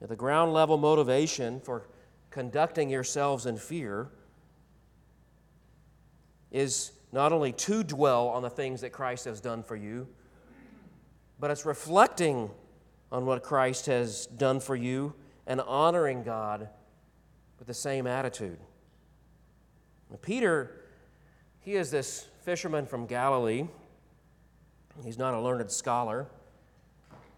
Now, 0.00 0.08
the 0.08 0.16
ground 0.16 0.52
level 0.52 0.76
motivation 0.76 1.60
for 1.60 1.86
conducting 2.30 2.90
yourselves 2.90 3.46
in 3.46 3.56
fear 3.56 4.08
is 6.50 6.92
not 7.14 7.32
only 7.32 7.52
to 7.52 7.84
dwell 7.84 8.26
on 8.26 8.42
the 8.42 8.50
things 8.50 8.80
that 8.80 8.90
Christ 8.90 9.24
has 9.26 9.40
done 9.40 9.62
for 9.62 9.76
you, 9.76 10.08
but 11.38 11.48
it's 11.48 11.64
reflecting 11.64 12.50
on 13.12 13.24
what 13.24 13.44
Christ 13.44 13.86
has 13.86 14.26
done 14.26 14.58
for 14.58 14.74
you 14.74 15.14
and 15.46 15.60
honoring 15.60 16.24
God 16.24 16.68
with 17.60 17.68
the 17.68 17.74
same 17.74 18.08
attitude. 18.08 18.58
Peter, 20.22 20.72
he 21.60 21.74
is 21.74 21.92
this 21.92 22.26
fisherman 22.42 22.84
from 22.84 23.06
Galilee. 23.06 23.68
He's 25.04 25.18
not 25.18 25.34
a 25.34 25.40
learned 25.40 25.70
scholar. 25.70 26.26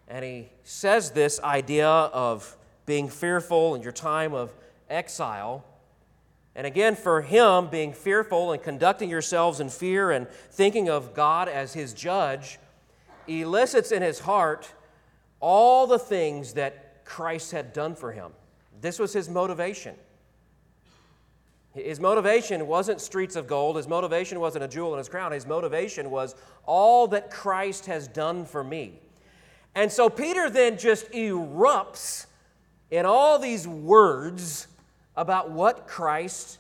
And 0.09 0.25
he 0.25 0.49
says 0.63 1.11
this 1.11 1.39
idea 1.41 1.89
of 1.89 2.57
being 2.87 3.09
fearful 3.11 3.75
in 3.75 3.83
your 3.83 3.93
time 3.93 4.33
of 4.33 4.55
exile. 4.89 5.65
And 6.57 6.67
again, 6.67 6.97
for 6.97 7.21
him, 7.21 7.69
being 7.69 7.93
fearful 7.93 8.51
and 8.51 8.63
conducting 8.63 9.11
yourselves 9.11 9.61
in 9.61 9.69
fear 9.69 10.11
and 10.11 10.27
thinking 10.51 10.89
of 10.89 11.15
God 11.15 11.49
as 11.49 11.75
his 11.75 11.93
judge 11.93 12.59
elicits 13.29 13.93
in 13.93 14.01
his 14.01 14.21
heart 14.21 14.73
all 15.39 15.87
the 15.87 15.99
things 15.99 16.55
that 16.55 17.05
Christ 17.05 17.53
had 17.53 17.75
done 17.75 17.95
for 17.95 18.11
him. 18.11 18.33
This 18.81 18.99
was 18.99 19.13
his 19.13 19.29
motivation. 19.29 19.95
His 21.75 22.01
motivation 22.01 22.67
wasn't 22.67 23.03
streets 23.03 23.37
of 23.37 23.47
gold. 23.47 23.77
His 23.77 23.87
motivation 23.87 24.41
wasn't 24.41 24.65
a 24.65 24.69
jewel 24.69 24.95
in 24.95 24.99
his 24.99 25.11
crown. 25.11 25.33
His 25.33 25.47
motivation 25.47 26.11
was 26.11 26.35
all 26.65 27.07
that 27.09 27.31
Christ 27.31 27.85
has 27.85 28.09
done 28.09 28.47
for 28.47 28.65
me. 28.65 28.99
And 29.75 29.93
so 29.93 30.09
Peter 30.09 30.49
then 30.49 30.79
just 30.79 31.11
erupts 31.13 32.25
in 32.91 33.05
all 33.05 33.39
these 33.39 33.69
words 33.69 34.69
about 35.17 35.51
what 35.51 35.87
Christ 35.87 36.59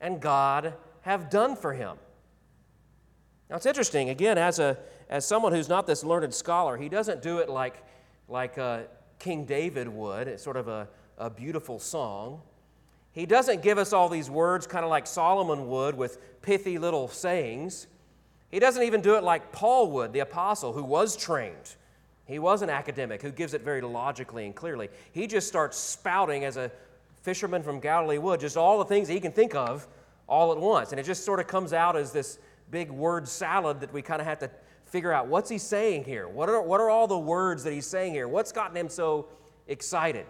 and 0.00 0.20
God 0.20 0.74
have 1.02 1.30
done 1.30 1.56
for 1.56 1.72
him. 1.72 1.96
Now 3.48 3.56
it's 3.56 3.66
interesting, 3.66 4.08
again, 4.08 4.38
as, 4.38 4.58
a, 4.58 4.78
as 5.08 5.26
someone 5.26 5.52
who's 5.52 5.68
not 5.68 5.86
this 5.86 6.02
learned 6.04 6.34
scholar, 6.34 6.76
he 6.76 6.88
doesn't 6.88 7.22
do 7.22 7.38
it 7.38 7.48
like, 7.48 7.82
like 8.28 8.58
uh, 8.58 8.80
King 9.18 9.44
David 9.44 9.88
would. 9.88 10.28
It's 10.28 10.42
sort 10.42 10.56
of 10.56 10.68
a, 10.68 10.88
a 11.18 11.30
beautiful 11.30 11.78
song. 11.78 12.40
He 13.12 13.26
doesn't 13.26 13.62
give 13.62 13.78
us 13.78 13.92
all 13.92 14.08
these 14.08 14.28
words 14.28 14.66
kind 14.66 14.84
of 14.84 14.90
like 14.90 15.06
Solomon 15.06 15.68
would 15.68 15.96
with 15.96 16.42
pithy 16.42 16.78
little 16.78 17.08
sayings. 17.08 17.86
He 18.50 18.58
doesn't 18.58 18.82
even 18.82 19.00
do 19.00 19.14
it 19.16 19.22
like 19.22 19.52
Paul 19.52 19.90
would, 19.92 20.12
the 20.12 20.20
apostle, 20.20 20.72
who 20.72 20.82
was 20.82 21.16
trained. 21.16 21.76
He 22.26 22.38
was 22.38 22.62
an 22.62 22.70
academic 22.70 23.20
who 23.20 23.30
gives 23.30 23.52
it 23.54 23.62
very 23.62 23.82
logically 23.82 24.46
and 24.46 24.54
clearly. 24.54 24.88
He 25.12 25.26
just 25.26 25.46
starts 25.46 25.76
spouting 25.76 26.44
as 26.44 26.56
a 26.56 26.70
fisherman 27.24 27.62
from 27.62 27.80
Galilee 27.80 28.18
would, 28.18 28.38
just 28.38 28.56
all 28.56 28.78
the 28.78 28.84
things 28.84 29.08
that 29.08 29.14
he 29.14 29.20
can 29.20 29.32
think 29.32 29.54
of 29.54 29.88
all 30.28 30.52
at 30.52 30.58
once. 30.58 30.90
And 30.90 31.00
it 31.00 31.04
just 31.04 31.24
sort 31.24 31.40
of 31.40 31.46
comes 31.46 31.72
out 31.72 31.96
as 31.96 32.12
this 32.12 32.38
big 32.70 32.90
word 32.90 33.26
salad 33.26 33.80
that 33.80 33.92
we 33.92 34.02
kind 34.02 34.20
of 34.20 34.26
have 34.26 34.38
to 34.40 34.50
figure 34.84 35.10
out 35.10 35.26
what's 35.26 35.48
he 35.48 35.56
saying 35.56 36.04
here? 36.04 36.28
What 36.28 36.50
are, 36.50 36.60
what 36.60 36.80
are 36.80 36.90
all 36.90 37.06
the 37.06 37.18
words 37.18 37.64
that 37.64 37.72
he's 37.72 37.86
saying 37.86 38.12
here? 38.12 38.28
What's 38.28 38.52
gotten 38.52 38.76
him 38.76 38.90
so 38.90 39.28
excited? 39.66 40.26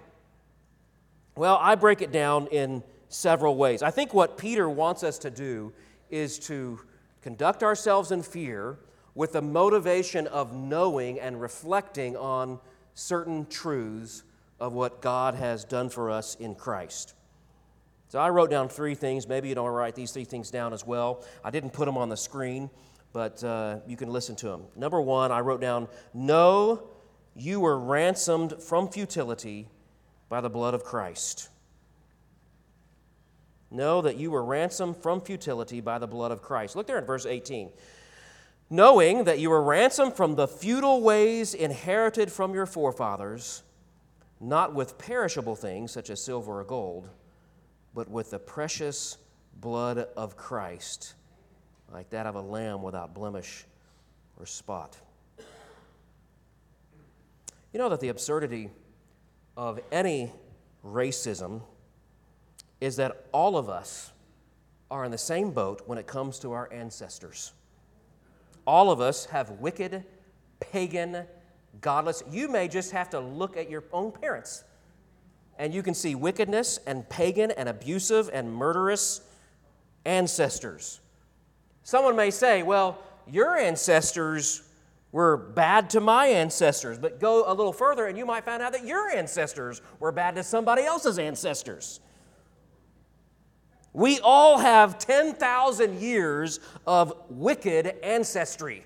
Well, 1.37 1.59
I 1.61 1.75
break 1.75 2.01
it 2.01 2.13
down 2.13 2.47
in 2.47 2.85
several 3.09 3.57
ways. 3.57 3.83
I 3.83 3.91
think 3.91 4.15
what 4.15 4.39
Peter 4.39 4.71
wants 4.71 5.03
us 5.03 5.19
to 5.19 5.31
do 5.31 5.73
is 6.11 6.39
to 6.41 6.79
conduct 7.23 7.65
ourselves 7.65 8.13
in 8.13 8.23
fear 8.23 8.79
with 9.17 9.33
the 9.33 9.43
motivation 9.43 10.29
of 10.29 10.55
knowing 10.55 11.19
and 11.19 11.41
reflecting 11.41 12.17
on 12.17 12.61
certain 12.95 13.47
truths 13.47 14.23
of 14.61 14.73
what 14.73 15.01
God 15.01 15.35
has 15.35 15.65
done 15.65 15.89
for 15.89 16.11
us 16.11 16.35
in 16.37 16.55
Christ. 16.55 17.15
So 18.09 18.19
I 18.19 18.31
wrote 18.31 18.51
down 18.51 18.69
three 18.69 18.95
things. 18.95 19.27
Maybe 19.27 19.49
you 19.49 19.55
don't 19.55 19.71
write 19.71 19.95
these 19.95 20.13
three 20.13 20.25
things 20.25 20.51
down 20.51 20.73
as 20.73 20.87
well. 20.87 21.25
I 21.43 21.51
didn't 21.51 21.73
put 21.73 21.87
them 21.87 21.99
on 21.99 22.09
the 22.09 22.17
screen, 22.17 22.71
but 23.13 23.43
uh, 23.43 23.79
you 23.89 23.97
can 23.97 24.09
listen 24.11 24.37
to 24.37 24.49
them. 24.49 24.63
Number 24.77 25.01
one, 25.01 25.33
I 25.33 25.41
wrote 25.41 25.61
down, 25.61 25.89
Know 26.13 26.89
you 27.35 27.61
were 27.61 27.79
ransomed 27.79 28.63
from 28.63 28.89
futility 28.89 29.69
by 30.29 30.41
the 30.41 30.51
blood 30.51 30.75
of 30.75 30.85
Christ. 30.85 31.49
Know 33.71 34.03
that 34.03 34.17
you 34.17 34.31
were 34.31 34.45
ransomed 34.45 34.97
from 34.97 35.21
futility 35.21 35.81
by 35.81 35.99
the 35.99 36.07
blood 36.07 36.31
of 36.31 36.43
Christ. 36.43 36.77
Look 36.77 36.87
there 36.87 36.99
in 36.99 37.05
verse 37.05 37.27
18. 37.27 37.71
Knowing 38.71 39.25
that 39.25 39.41
you 39.41 39.51
were 39.51 39.63
ransomed 39.63 40.15
from 40.15 40.37
the 40.37 40.47
futile 40.47 41.03
ways 41.03 41.55
inherited 41.55 42.31
from 42.31 42.55
your 42.55 42.67
forefathers, 42.67 43.65
not 44.49 44.75
with 44.75 44.99
perishable 44.99 45.57
things 45.57 45.93
such 45.93 46.11
as 46.11 46.23
silver 46.23 46.61
or 46.61 46.65
gold, 46.65 47.09
but 47.95 48.09
with 48.11 48.31
the 48.31 48.39
precious 48.39 49.17
blood 49.61 50.07
of 50.17 50.37
Christ, 50.37 51.15
like 51.93 52.11
that 52.11 52.27
of 52.27 52.35
a 52.35 52.41
lamb 52.41 52.83
without 52.83 53.15
blemish 53.15 53.65
or 54.39 54.47
spot. 54.47 54.97
You 57.73 57.79
know 57.79 57.89
that 57.89 58.01
the 58.01 58.09
absurdity 58.09 58.71
of 59.57 59.81
any 59.91 60.33
racism 60.85 61.63
is 62.81 62.97
that 62.97 63.27
all 63.33 63.57
of 63.57 63.69
us, 63.69 64.13
are 64.91 65.05
in 65.05 65.11
the 65.11 65.19
same 65.19 65.51
boat 65.51 65.83
when 65.87 65.99
it 65.99 66.07
comes 66.07 66.39
to 66.39 66.53
our 66.53 66.73
ancestors. 66.73 67.53
All 68.65 68.93
of 68.93 69.01
us 69.01 69.27
have 69.27 69.51
wicked, 69.51 70.05
pagan, 70.61 71.25
godless. 71.81 72.23
You 72.31 72.49
may 72.49 72.69
just 72.69 72.93
have 72.93 73.11
to 73.11 73.21
look 73.21 73.57
at 73.57 73.71
your 73.71 73.85
own 73.93 74.13
parents 74.13 74.65
and 75.59 75.73
you 75.73 75.83
can 75.83 75.95
see 75.95 76.15
wickedness 76.15 76.79
and 76.87 77.09
pagan 77.09 77.51
and 77.53 77.69
abusive 77.69 78.29
and 78.33 78.53
murderous 78.53 79.21
ancestors. 80.05 81.01
Someone 81.83 82.17
may 82.17 82.31
say, 82.31 82.63
well, 82.63 82.99
your 83.31 83.57
ancestors 83.57 84.63
were 85.13 85.37
bad 85.37 85.91
to 85.91 86.01
my 86.01 86.27
ancestors, 86.27 86.99
but 86.99 87.21
go 87.21 87.45
a 87.47 87.55
little 87.55 87.73
further 87.73 88.07
and 88.07 88.19
you 88.19 88.27
might 88.27 88.45
find 88.45 88.63
out 88.63 88.73
that 88.73 88.85
your 88.85 89.11
ancestors 89.11 89.81
were 90.01 90.11
bad 90.11 90.35
to 90.35 90.43
somebody 90.43 90.83
else's 90.83 91.19
ancestors. 91.19 92.01
We 93.93 94.19
all 94.19 94.59
have 94.59 94.99
10,000 94.99 96.01
years 96.01 96.59
of 96.85 97.15
wicked 97.31 97.95
ancestry, 98.03 98.85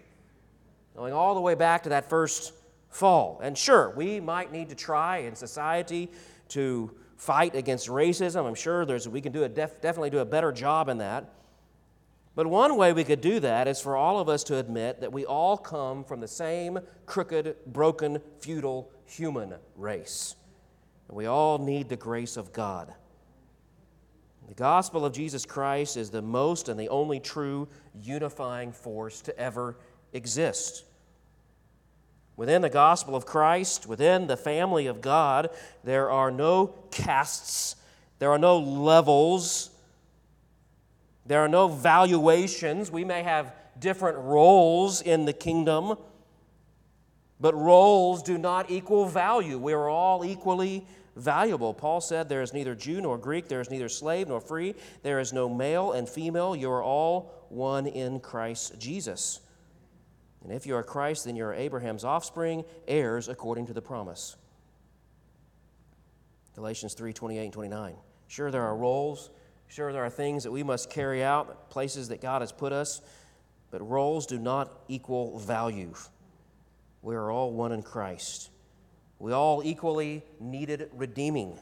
going 0.94 1.14
all 1.14 1.34
the 1.34 1.40
way 1.40 1.54
back 1.54 1.84
to 1.84 1.88
that 1.88 2.10
first 2.10 2.52
fall. 2.90 3.40
And 3.42 3.56
sure, 3.56 3.92
we 3.96 4.20
might 4.20 4.52
need 4.52 4.68
to 4.70 4.74
try 4.74 5.18
in 5.18 5.34
society 5.34 6.10
to 6.48 6.94
fight 7.16 7.54
against 7.54 7.88
racism. 7.88 8.46
I'm 8.46 8.54
sure 8.54 8.86
there's, 8.86 9.08
we 9.08 9.20
can 9.20 9.32
do 9.32 9.44
a 9.44 9.48
def, 9.48 9.80
definitely 9.80 10.10
do 10.10 10.18
a 10.18 10.24
better 10.24 10.52
job 10.52 10.88
in 10.88 10.98
that. 10.98 11.32
But 12.34 12.46
one 12.46 12.76
way 12.76 12.92
we 12.92 13.02
could 13.02 13.20
do 13.20 13.40
that 13.40 13.66
is 13.66 13.80
for 13.80 13.96
all 13.96 14.20
of 14.20 14.28
us 14.28 14.44
to 14.44 14.58
admit 14.58 15.00
that 15.00 15.12
we 15.12 15.24
all 15.24 15.56
come 15.56 16.04
from 16.04 16.20
the 16.20 16.28
same 16.28 16.78
crooked, 17.04 17.56
broken, 17.66 18.20
feudal 18.38 18.92
human 19.06 19.54
race. 19.74 20.36
And 21.08 21.16
we 21.16 21.26
all 21.26 21.58
need 21.58 21.88
the 21.88 21.96
grace 21.96 22.36
of 22.36 22.52
God. 22.52 22.94
The 24.46 24.54
gospel 24.54 25.04
of 25.04 25.12
Jesus 25.12 25.44
Christ 25.44 25.96
is 25.96 26.10
the 26.10 26.22
most 26.22 26.68
and 26.68 26.78
the 26.78 26.88
only 26.88 27.18
true 27.18 27.68
unifying 28.00 28.72
force 28.72 29.20
to 29.22 29.38
ever 29.38 29.76
exist. 30.12 30.84
Within 32.38 32.62
the 32.62 32.70
gospel 32.70 33.16
of 33.16 33.26
Christ, 33.26 33.88
within 33.88 34.28
the 34.28 34.36
family 34.36 34.86
of 34.86 35.00
God, 35.00 35.50
there 35.82 36.08
are 36.08 36.30
no 36.30 36.68
castes, 36.92 37.74
there 38.20 38.30
are 38.30 38.38
no 38.38 38.60
levels, 38.60 39.70
there 41.26 41.40
are 41.40 41.48
no 41.48 41.66
valuations. 41.66 42.92
We 42.92 43.02
may 43.02 43.24
have 43.24 43.52
different 43.80 44.18
roles 44.18 45.02
in 45.02 45.24
the 45.24 45.32
kingdom, 45.32 45.96
but 47.40 47.56
roles 47.56 48.22
do 48.22 48.38
not 48.38 48.70
equal 48.70 49.06
value. 49.06 49.58
We 49.58 49.72
are 49.72 49.88
all 49.88 50.24
equally 50.24 50.86
valuable. 51.16 51.74
Paul 51.74 52.00
said, 52.00 52.28
There 52.28 52.42
is 52.42 52.54
neither 52.54 52.76
Jew 52.76 53.00
nor 53.00 53.18
Greek, 53.18 53.48
there 53.48 53.60
is 53.60 53.68
neither 53.68 53.88
slave 53.88 54.28
nor 54.28 54.40
free, 54.40 54.76
there 55.02 55.18
is 55.18 55.32
no 55.32 55.48
male 55.48 55.90
and 55.90 56.08
female. 56.08 56.54
You 56.54 56.70
are 56.70 56.84
all 56.84 57.46
one 57.48 57.88
in 57.88 58.20
Christ 58.20 58.78
Jesus. 58.78 59.40
And 60.42 60.52
if 60.52 60.66
you 60.66 60.76
are 60.76 60.82
Christ, 60.82 61.24
then 61.24 61.36
you 61.36 61.44
are 61.44 61.54
Abraham's 61.54 62.04
offspring, 62.04 62.64
heirs 62.86 63.28
according 63.28 63.66
to 63.66 63.72
the 63.72 63.82
promise. 63.82 64.36
Galatians 66.54 66.94
3 66.94 67.12
28 67.12 67.44
and 67.44 67.52
29. 67.52 67.94
Sure, 68.28 68.50
there 68.50 68.62
are 68.62 68.76
roles. 68.76 69.30
Sure, 69.68 69.92
there 69.92 70.04
are 70.04 70.10
things 70.10 70.44
that 70.44 70.50
we 70.50 70.62
must 70.62 70.90
carry 70.90 71.22
out, 71.22 71.70
places 71.70 72.08
that 72.08 72.20
God 72.20 72.40
has 72.40 72.52
put 72.52 72.72
us, 72.72 73.02
but 73.70 73.86
roles 73.86 74.26
do 74.26 74.38
not 74.38 74.72
equal 74.88 75.38
value. 75.38 75.92
We 77.02 77.14
are 77.14 77.30
all 77.30 77.52
one 77.52 77.72
in 77.72 77.82
Christ. 77.82 78.50
We 79.18 79.32
all 79.32 79.62
equally 79.64 80.24
needed 80.40 80.90
redeeming 80.94 81.58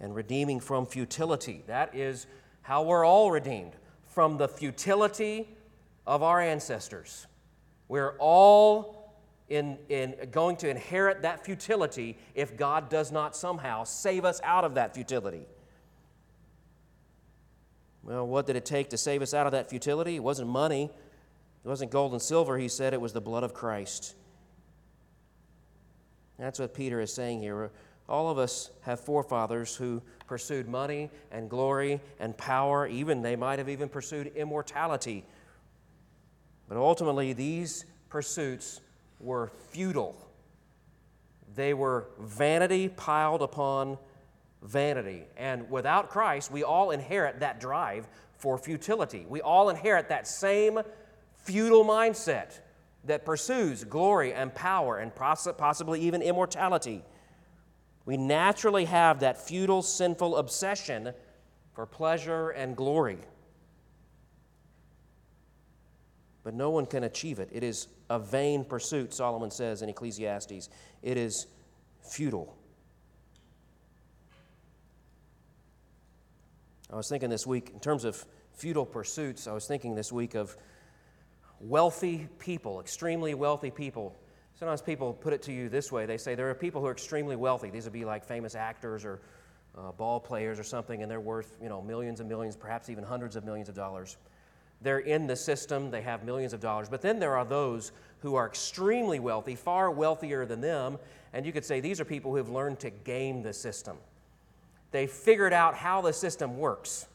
and 0.00 0.14
redeeming 0.14 0.60
from 0.60 0.86
futility. 0.86 1.62
That 1.66 1.94
is 1.94 2.26
how 2.62 2.82
we're 2.82 3.04
all 3.04 3.30
redeemed 3.30 3.72
from 4.06 4.36
the 4.36 4.48
futility 4.48 5.48
of 6.06 6.22
our 6.22 6.40
ancestors. 6.40 7.26
We're 7.88 8.16
all 8.18 9.00
in, 9.48 9.78
in 9.88 10.14
going 10.30 10.56
to 10.58 10.70
inherit 10.70 11.22
that 11.22 11.44
futility 11.44 12.16
if 12.34 12.56
God 12.56 12.88
does 12.88 13.10
not 13.10 13.36
somehow 13.36 13.84
save 13.84 14.24
us 14.24 14.40
out 14.44 14.64
of 14.64 14.74
that 14.74 14.94
futility. 14.94 15.46
Well, 18.02 18.26
what 18.26 18.46
did 18.46 18.56
it 18.56 18.64
take 18.64 18.90
to 18.90 18.96
save 18.96 19.22
us 19.22 19.34
out 19.34 19.46
of 19.46 19.52
that 19.52 19.68
futility? 19.68 20.16
It 20.16 20.22
wasn't 20.22 20.48
money, 20.48 20.84
it 21.64 21.68
wasn't 21.68 21.90
gold 21.90 22.12
and 22.12 22.22
silver. 22.22 22.56
He 22.56 22.68
said 22.68 22.94
it 22.94 23.00
was 23.00 23.12
the 23.12 23.20
blood 23.20 23.44
of 23.44 23.52
Christ. 23.52 24.14
That's 26.38 26.58
what 26.58 26.72
Peter 26.72 27.00
is 27.00 27.12
saying 27.12 27.42
here. 27.42 27.70
All 28.08 28.30
of 28.30 28.38
us 28.38 28.70
have 28.82 28.98
forefathers 29.00 29.76
who 29.76 30.00
pursued 30.26 30.68
money 30.68 31.10
and 31.30 31.50
glory 31.50 32.00
and 32.18 32.36
power. 32.36 32.86
Even 32.86 33.20
they 33.20 33.36
might 33.36 33.58
have 33.58 33.68
even 33.68 33.88
pursued 33.88 34.28
immortality 34.34 35.24
but 36.70 36.78
ultimately, 36.78 37.32
these 37.32 37.84
pursuits 38.10 38.80
were 39.18 39.50
futile. 39.70 40.16
They 41.56 41.74
were 41.74 42.06
vanity 42.20 42.88
piled 42.88 43.42
upon 43.42 43.98
vanity. 44.62 45.24
And 45.36 45.68
without 45.68 46.10
Christ, 46.10 46.52
we 46.52 46.62
all 46.62 46.92
inherit 46.92 47.40
that 47.40 47.58
drive 47.58 48.06
for 48.38 48.56
futility. 48.56 49.26
We 49.28 49.40
all 49.40 49.68
inherit 49.68 50.10
that 50.10 50.28
same 50.28 50.78
futile 51.34 51.84
mindset 51.84 52.60
that 53.02 53.24
pursues 53.24 53.82
glory 53.82 54.32
and 54.32 54.54
power 54.54 54.98
and 54.98 55.12
possibly 55.12 56.00
even 56.02 56.22
immortality. 56.22 57.02
We 58.06 58.16
naturally 58.16 58.84
have 58.84 59.18
that 59.20 59.44
futile, 59.44 59.82
sinful 59.82 60.36
obsession 60.36 61.14
for 61.74 61.84
pleasure 61.84 62.50
and 62.50 62.76
glory 62.76 63.18
but 66.42 66.54
no 66.54 66.70
one 66.70 66.86
can 66.86 67.04
achieve 67.04 67.38
it. 67.38 67.48
It 67.52 67.62
is 67.62 67.88
a 68.08 68.18
vain 68.18 68.64
pursuit, 68.64 69.12
Solomon 69.12 69.50
says 69.50 69.82
in 69.82 69.88
Ecclesiastes. 69.88 70.68
It 71.02 71.16
is 71.16 71.46
futile. 72.02 72.56
I 76.92 76.96
was 76.96 77.08
thinking 77.08 77.30
this 77.30 77.46
week, 77.46 77.70
in 77.72 77.80
terms 77.80 78.04
of 78.04 78.24
futile 78.54 78.86
pursuits, 78.86 79.46
I 79.46 79.52
was 79.52 79.66
thinking 79.66 79.94
this 79.94 80.10
week 80.10 80.34
of 80.34 80.56
wealthy 81.60 82.26
people, 82.38 82.80
extremely 82.80 83.34
wealthy 83.34 83.70
people. 83.70 84.16
Sometimes 84.58 84.82
people 84.82 85.12
put 85.12 85.32
it 85.32 85.42
to 85.42 85.52
you 85.52 85.68
this 85.68 85.92
way 85.92 86.04
they 86.06 86.18
say 86.18 86.34
there 86.34 86.50
are 86.50 86.54
people 86.54 86.80
who 86.80 86.86
are 86.86 86.92
extremely 86.92 87.36
wealthy. 87.36 87.70
These 87.70 87.84
would 87.84 87.92
be 87.92 88.04
like 88.04 88.24
famous 88.24 88.54
actors 88.54 89.04
or 89.04 89.20
uh, 89.78 89.92
ball 89.92 90.20
players 90.20 90.58
or 90.58 90.64
something, 90.64 91.02
and 91.02 91.10
they're 91.10 91.20
worth 91.20 91.56
you 91.62 91.68
know, 91.68 91.80
millions 91.80 92.20
and 92.20 92.28
millions, 92.28 92.56
perhaps 92.56 92.90
even 92.90 93.04
hundreds 93.04 93.36
of 93.36 93.44
millions 93.44 93.68
of 93.68 93.74
dollars. 93.74 94.16
They're 94.82 95.00
in 95.00 95.26
the 95.26 95.36
system, 95.36 95.90
they 95.90 96.02
have 96.02 96.24
millions 96.24 96.52
of 96.52 96.60
dollars. 96.60 96.88
But 96.88 97.02
then 97.02 97.18
there 97.18 97.36
are 97.36 97.44
those 97.44 97.92
who 98.20 98.34
are 98.34 98.46
extremely 98.46 99.18
wealthy, 99.18 99.54
far 99.54 99.90
wealthier 99.90 100.46
than 100.46 100.60
them, 100.60 100.98
and 101.32 101.44
you 101.44 101.52
could 101.52 101.64
say 101.64 101.80
these 101.80 102.00
are 102.00 102.04
people 102.04 102.30
who 102.30 102.36
have 102.38 102.48
learned 102.48 102.80
to 102.80 102.90
game 102.90 103.42
the 103.42 103.52
system. 103.52 103.96
They 104.90 105.06
figured 105.06 105.52
out 105.52 105.74
how 105.74 106.00
the 106.00 106.12
system 106.12 106.58
works. 106.58 107.06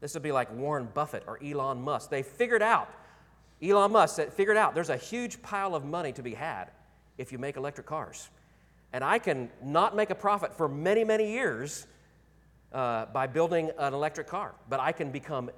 This 0.00 0.14
would 0.14 0.22
be 0.22 0.32
like 0.32 0.52
Warren 0.52 0.88
Buffett 0.92 1.24
or 1.26 1.42
Elon 1.42 1.80
Musk. 1.82 2.10
They 2.10 2.22
figured 2.22 2.62
out, 2.62 2.90
Elon 3.62 3.92
Musk 3.92 4.20
figured 4.32 4.56
out 4.56 4.74
there's 4.74 4.90
a 4.90 4.96
huge 4.96 5.40
pile 5.42 5.74
of 5.74 5.84
money 5.84 6.12
to 6.12 6.22
be 6.22 6.34
had 6.34 6.66
if 7.16 7.32
you 7.32 7.38
make 7.38 7.56
electric 7.56 7.86
cars. 7.86 8.28
And 8.92 9.02
I 9.02 9.18
can 9.18 9.50
not 9.62 9.96
make 9.96 10.10
a 10.10 10.14
profit 10.14 10.54
for 10.54 10.68
many, 10.68 11.04
many 11.04 11.32
years 11.32 11.86
uh, 12.72 13.06
by 13.06 13.26
building 13.26 13.70
an 13.78 13.94
electric 13.94 14.26
car, 14.26 14.54
but 14.68 14.80
I 14.80 14.92
can 14.92 15.10
become 15.10 15.50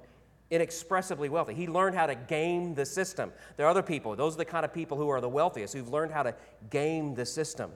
inexpressibly 0.49 1.29
wealthy. 1.29 1.53
He 1.53 1.67
learned 1.67 1.95
how 1.95 2.05
to 2.05 2.15
game 2.15 2.73
the 2.73 2.85
system. 2.85 3.31
There 3.57 3.65
are 3.65 3.69
other 3.69 3.83
people, 3.83 4.15
those 4.15 4.35
are 4.35 4.37
the 4.37 4.45
kind 4.45 4.65
of 4.65 4.73
people 4.73 4.97
who 4.97 5.09
are 5.09 5.19
the 5.19 5.29
wealthiest, 5.29 5.73
who've 5.73 5.89
learned 5.89 6.11
how 6.11 6.23
to 6.23 6.35
game 6.69 7.15
the 7.15 7.25
system. 7.25 7.71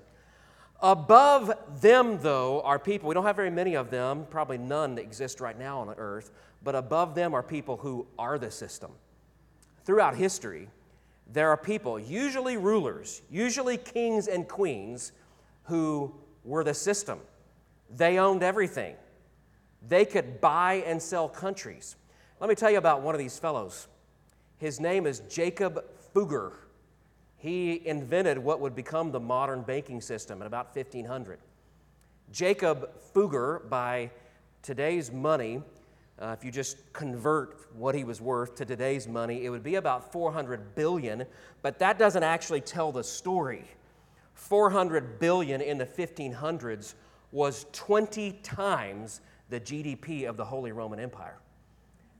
Above 0.81 1.53
them, 1.81 2.17
though, 2.21 2.61
are 2.61 2.79
people, 2.79 3.07
we 3.07 3.13
don't 3.13 3.25
have 3.25 3.35
very 3.35 3.51
many 3.51 3.75
of 3.75 3.91
them, 3.91 4.25
probably 4.29 4.57
none 4.57 4.95
that 4.95 5.03
exist 5.03 5.39
right 5.39 5.57
now 5.57 5.79
on 5.79 5.93
earth, 5.97 6.31
but 6.63 6.75
above 6.75 7.13
them 7.13 7.35
are 7.35 7.43
people 7.43 7.77
who 7.77 8.07
are 8.17 8.39
the 8.39 8.49
system. 8.49 8.91
Throughout 9.83 10.15
history, 10.15 10.69
there 11.31 11.49
are 11.49 11.57
people, 11.57 11.99
usually 11.99 12.57
rulers, 12.57 13.21
usually 13.29 13.77
kings 13.77 14.27
and 14.27 14.47
queens, 14.47 15.11
who 15.65 16.13
were 16.43 16.63
the 16.63 16.73
system. 16.73 17.19
They 17.95 18.17
owned 18.17 18.41
everything. 18.41 18.95
They 19.87 20.05
could 20.05 20.41
buy 20.41 20.83
and 20.85 21.01
sell 21.01 21.29
countries. 21.29 21.95
Let 22.41 22.49
me 22.49 22.55
tell 22.55 22.71
you 22.71 22.79
about 22.79 23.03
one 23.03 23.13
of 23.13 23.19
these 23.19 23.37
fellows. 23.37 23.87
His 24.57 24.79
name 24.79 25.05
is 25.05 25.21
Jacob 25.29 25.83
Fugger. 26.11 26.53
He 27.37 27.85
invented 27.85 28.39
what 28.39 28.59
would 28.59 28.73
become 28.73 29.11
the 29.11 29.19
modern 29.19 29.61
banking 29.61 30.01
system 30.01 30.41
in 30.41 30.47
about 30.47 30.75
1500. 30.75 31.37
Jacob 32.31 32.89
Fugger, 33.13 33.69
by 33.69 34.09
today's 34.63 35.11
money, 35.11 35.61
uh, 36.19 36.35
if 36.35 36.43
you 36.43 36.49
just 36.49 36.91
convert 36.93 37.75
what 37.75 37.93
he 37.93 38.03
was 38.03 38.19
worth 38.19 38.55
to 38.55 38.65
today's 38.65 39.07
money, 39.07 39.45
it 39.45 39.51
would 39.51 39.63
be 39.63 39.75
about 39.75 40.11
400 40.11 40.73
billion, 40.73 41.27
but 41.61 41.77
that 41.77 41.99
doesn't 41.99 42.23
actually 42.23 42.61
tell 42.61 42.91
the 42.91 43.03
story. 43.03 43.65
400 44.33 45.19
billion 45.19 45.61
in 45.61 45.77
the 45.77 45.85
1500s 45.85 46.95
was 47.31 47.67
20 47.71 48.31
times 48.41 49.21
the 49.51 49.59
GDP 49.59 50.27
of 50.27 50.37
the 50.37 50.45
Holy 50.45 50.71
Roman 50.71 50.99
Empire. 50.99 51.37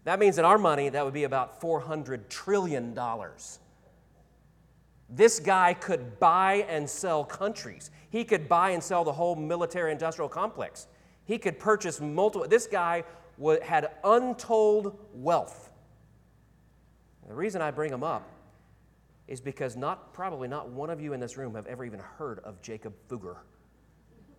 That 0.04 0.20
means 0.20 0.38
in 0.38 0.46
our 0.46 0.58
money, 0.58 0.90
that 0.90 1.06
would 1.06 1.14
be 1.14 1.26
about 1.26 1.62
$400 1.62 2.28
trillion. 2.30 2.98
This 5.10 5.40
guy 5.40 5.74
could 5.74 6.20
buy 6.20 6.66
and 6.70 6.90
sell 6.90 7.24
countries. 7.24 7.92
He 8.10 8.24
could 8.24 8.48
buy 8.48 8.72
and 8.72 8.82
sell 8.82 9.04
the 9.04 9.12
whole 9.12 9.36
military 9.36 9.92
industrial 9.92 10.30
complex. 10.30 10.88
He 11.26 11.38
could 11.38 11.60
purchase 11.60 12.02
multiple. 12.02 12.48
This 12.48 12.66
guy 12.66 13.04
had 13.64 13.92
untold 14.04 14.98
wealth. 15.14 15.70
The 17.28 17.34
reason 17.34 17.62
I 17.62 17.72
bring 17.72 17.92
him 17.92 18.04
up 18.04 18.28
is 19.28 19.40
because 19.40 19.78
not 19.78 20.14
probably 20.14 20.48
not 20.48 20.70
one 20.70 20.90
of 20.90 21.00
you 21.00 21.14
in 21.14 21.20
this 21.20 21.38
room 21.38 21.56
have 21.56 21.68
ever 21.68 21.86
even 21.86 22.00
heard 22.00 22.40
of 22.40 22.62
Jacob 22.62 22.94
Fugger. 23.08 23.38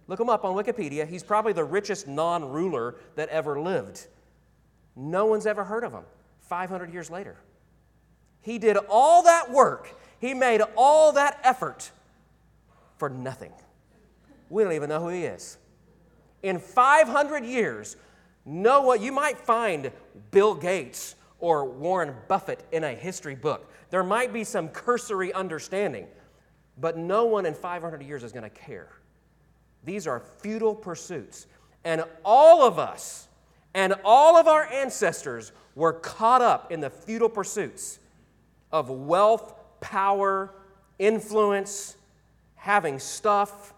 Look 0.08 0.20
him 0.20 0.28
up 0.28 0.44
on 0.44 0.54
Wikipedia. 0.54 1.06
He's 1.06 1.22
probably 1.22 1.52
the 1.52 1.64
richest 1.64 2.08
non-ruler 2.08 2.96
that 3.14 3.28
ever 3.28 3.60
lived. 3.60 4.08
No 4.96 5.26
one's 5.26 5.46
ever 5.46 5.64
heard 5.64 5.84
of 5.84 5.92
him 5.92 6.04
500 6.40 6.92
years 6.92 7.10
later. 7.10 7.36
He 8.40 8.58
did 8.58 8.76
all 8.88 9.22
that 9.22 9.50
work, 9.50 9.94
he 10.18 10.34
made 10.34 10.60
all 10.76 11.12
that 11.12 11.40
effort 11.42 11.90
for 12.98 13.08
nothing. 13.08 13.52
We 14.50 14.62
don't 14.62 14.72
even 14.72 14.88
know 14.88 15.00
who 15.00 15.08
he 15.08 15.24
is. 15.24 15.58
In 16.42 16.58
500 16.58 17.44
years, 17.44 17.96
no 18.44 18.82
one, 18.82 19.00
you 19.00 19.12
might 19.12 19.38
find 19.38 19.90
Bill 20.30 20.54
Gates 20.54 21.14
or 21.38 21.64
Warren 21.64 22.14
Buffett 22.28 22.64
in 22.72 22.84
a 22.84 22.92
history 22.92 23.34
book. 23.34 23.72
There 23.90 24.02
might 24.02 24.32
be 24.32 24.44
some 24.44 24.68
cursory 24.68 25.32
understanding, 25.32 26.06
but 26.78 26.96
no 26.96 27.24
one 27.24 27.46
in 27.46 27.54
500 27.54 28.02
years 28.02 28.22
is 28.22 28.32
going 28.32 28.44
to 28.44 28.50
care. 28.50 28.88
These 29.84 30.06
are 30.06 30.20
futile 30.20 30.74
pursuits. 30.74 31.46
And 31.84 32.04
all 32.24 32.62
of 32.62 32.78
us 32.78 33.28
and 33.74 33.94
all 34.04 34.36
of 34.36 34.46
our 34.46 34.64
ancestors 34.64 35.52
were 35.74 35.92
caught 35.92 36.42
up 36.42 36.70
in 36.70 36.80
the 36.80 36.90
futile 36.90 37.28
pursuits 37.28 37.98
of 38.70 38.90
wealth, 38.90 39.54
power, 39.80 40.52
influence, 40.98 41.96
having 42.54 42.98
stuff. 42.98 43.72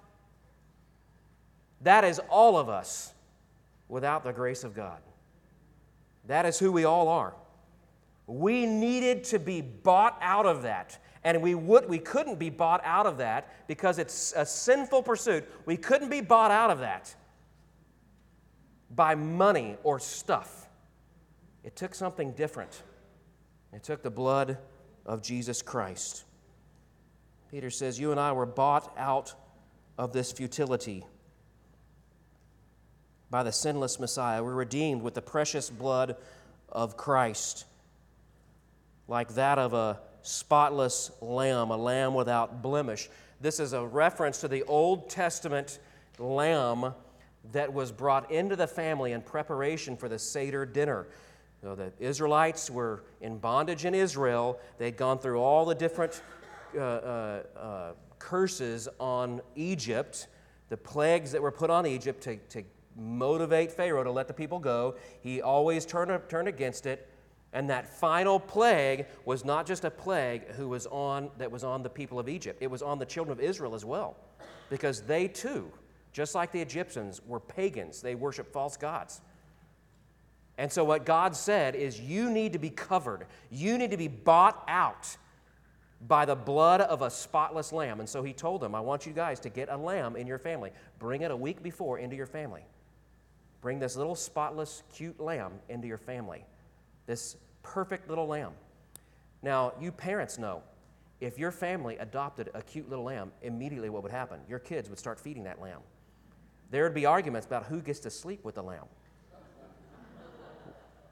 That 1.83 2.04
is 2.04 2.20
all 2.28 2.57
of 2.57 2.68
us 2.68 3.12
without 3.88 4.24
the 4.24 4.33
grace 4.33 4.64
of 4.64 4.74
God. 4.74 4.98
That 6.26 6.46
is 6.46 6.59
who 6.59 6.72
we 6.72 6.85
all 6.85 7.09
are. 7.09 7.35
We 8.26 8.66
needed 8.66 9.24
to 9.24 9.38
be 9.38 9.61
bought 9.61 10.18
out 10.20 10.46
of 10.46 10.62
that. 10.62 10.98
And 11.22 11.40
we, 11.40 11.54
would, 11.54 11.88
we 11.88 11.98
couldn't 11.98 12.38
be 12.38 12.50
bought 12.50 12.80
out 12.85 13.07
of 13.07 13.18
that 13.18 13.66
because 13.68 13.98
it's 13.98 14.33
a 14.37 14.44
sinful 14.44 15.02
pursuit. 15.02 15.48
We 15.66 15.76
couldn't 15.76 16.09
be 16.11 16.20
bought 16.20 16.50
out 16.50 16.70
of 16.70 16.80
that 16.80 17.14
by 18.94 19.14
money 19.14 19.76
or 19.83 19.98
stuff. 19.98 20.68
It 21.62 21.76
took 21.76 21.94
something 21.94 22.33
different. 22.33 22.83
It 23.72 23.83
took 23.83 24.02
the 24.02 24.11
blood 24.11 24.59
of 25.07 25.22
Jesus 25.22 25.62
Christ. 25.62 26.24
Peter 27.50 27.70
says, 27.70 27.98
You 27.98 28.11
and 28.11 28.20
I 28.20 28.33
were 28.33 28.46
bought 28.46 28.92
out 28.96 29.35
of 29.96 30.12
this 30.12 30.33
futility 30.33 31.04
by 33.30 33.42
the 33.42 33.52
sinless 33.52 33.98
Messiah. 33.98 34.42
We're 34.42 34.54
redeemed 34.54 35.02
with 35.02 35.14
the 35.14 35.22
precious 35.22 35.70
blood 35.70 36.16
of 36.68 36.96
Christ, 36.96 37.64
like 39.09 39.35
that 39.35 39.59
of 39.59 39.72
a 39.72 40.00
spotless 40.22 41.11
lamb, 41.20 41.70
a 41.70 41.76
lamb 41.76 42.14
without 42.14 42.62
blemish. 42.62 43.09
This 43.40 43.61
is 43.61 43.72
a 43.72 43.85
reference 43.85 44.40
to 44.40 44.48
the 44.48 44.62
Old 44.64 45.11
Testament 45.11 45.78
lamb 46.18 46.94
that 47.52 47.72
was 47.72 47.92
brought 47.92 48.30
into 48.30 48.57
the 48.57 48.66
family 48.66 49.12
in 49.12 49.22
preparation 49.22 49.96
for 49.96 50.09
the 50.09 50.18
Seder 50.18 50.64
dinner. 50.64 51.07
The 51.62 51.92
Israelites 51.98 52.70
were 52.70 53.04
in 53.22 53.38
bondage 53.38 53.87
in 53.87 53.94
Israel. 53.94 54.59
They'd 54.78 54.98
gone 54.98 55.18
through 55.18 55.40
all 55.40 55.64
the 55.64 55.74
different 55.74 56.22
uh, 56.76 56.80
uh, 56.80 57.42
uh, 57.57 57.92
curses 58.18 58.88
on 59.00 59.40
Egypt, 59.57 60.28
the 60.68 60.76
plagues 60.76 61.33
that 61.33 61.40
were 61.40 61.50
put 61.50 61.70
on 61.70 61.87
Egypt 61.87 62.22
to, 62.24 62.37
to 62.50 62.62
motivate 62.96 63.72
Pharaoh 63.72 64.04
to 64.04 64.11
let 64.11 64.28
the 64.28 64.35
people 64.35 64.59
go. 64.59 64.96
He 65.22 65.40
always 65.40 65.87
turned, 65.87 66.20
turned 66.28 66.48
against 66.48 66.85
it. 66.87 67.09
And 67.54 67.70
that 67.70 67.88
final 67.88 68.40
plague 68.40 69.07
was 69.24 69.44
not 69.44 69.64
just 69.64 69.85
a 69.85 69.90
plague 69.90 70.48
who 70.52 70.68
was 70.68 70.87
on, 70.88 71.30
that 71.38 71.50
was 71.50 71.64
on 71.64 71.83
the 71.83 71.88
people 71.88 72.18
of 72.18 72.28
Egypt, 72.28 72.59
it 72.61 72.70
was 72.70 72.83
on 72.83 72.98
the 72.98 73.07
children 73.07 73.38
of 73.38 73.42
Israel 73.42 73.74
as 73.74 73.85
well, 73.85 74.16
because 74.68 75.02
they 75.02 75.28
too 75.28 75.70
just 76.14 76.35
like 76.37 76.53
the 76.53 76.61
Egyptians 76.62 77.20
were 77.27 77.40
pagans, 77.40 78.00
they 78.00 78.14
worshiped 78.14 78.53
false 78.53 78.77
gods. 78.77 79.20
And 80.57 80.72
so, 80.72 80.85
what 80.85 81.05
God 81.05 81.35
said 81.35 81.74
is, 81.74 82.00
you 82.00 82.31
need 82.31 82.53
to 82.53 82.61
be 82.61 82.70
covered, 82.70 83.27
you 83.50 83.77
need 83.77 83.90
to 83.90 83.96
be 83.96 84.09
bought 84.09 84.64
out 84.68 85.16
by 86.07 86.24
the 86.24 86.37
blood 86.37 86.81
of 86.81 87.03
a 87.03 87.11
spotless 87.11 87.72
lamb. 87.72 87.98
And 87.98 88.09
so, 88.09 88.22
He 88.22 88.33
told 88.33 88.61
them, 88.61 88.77
I 88.77 88.81
want 88.81 89.07
you 89.07 89.12
guys 89.12 89.40
to 89.40 89.50
get 89.50 89.68
a 89.68 89.77
lamb 89.77 90.14
in 90.14 90.29
your 90.29 90.38
family. 90.38 90.70
Bring 91.00 91.22
it 91.22 91.33
a 91.33 91.37
week 91.37 91.64
before 91.64 91.98
into 91.98 92.14
your 92.14 92.27
family. 92.27 92.62
Bring 93.61 93.81
this 93.81 93.96
little 93.96 94.14
spotless, 94.14 94.85
cute 94.94 95.18
lamb 95.18 95.55
into 95.68 95.88
your 95.88 95.98
family. 95.98 96.44
This 97.07 97.37
perfect 97.64 98.09
little 98.09 98.29
lamb. 98.29 98.53
Now, 99.42 99.72
you 99.81 99.90
parents 99.90 100.38
know 100.38 100.62
if 101.20 101.40
your 101.40 101.50
family 101.50 101.96
adopted 101.96 102.50
a 102.55 102.62
cute 102.62 102.88
little 102.88 103.05
lamb, 103.05 103.33
immediately 103.42 103.88
what 103.88 104.05
would 104.05 104.12
happen? 104.12 104.38
Your 104.48 104.61
kids 104.61 104.88
would 104.88 104.98
start 104.98 105.18
feeding 105.18 105.42
that 105.44 105.61
lamb 105.61 105.81
there 106.70 106.85
would 106.85 106.94
be 106.94 107.07
arguments 107.07 107.46
about 107.46 107.64
who 107.64 107.81
gets 107.81 108.00
to 108.00 108.11
sleep 108.11 108.44
with 108.44 108.57
the 108.57 108.62
lamb. 108.62 108.87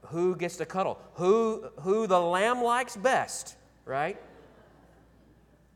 who 0.07 0.35
gets 0.35 0.57
to 0.57 0.65
cuddle? 0.65 0.99
Who, 1.15 1.69
who 1.81 2.07
the 2.07 2.19
lamb 2.19 2.61
likes 2.61 2.95
best, 2.95 3.55
right? 3.85 4.19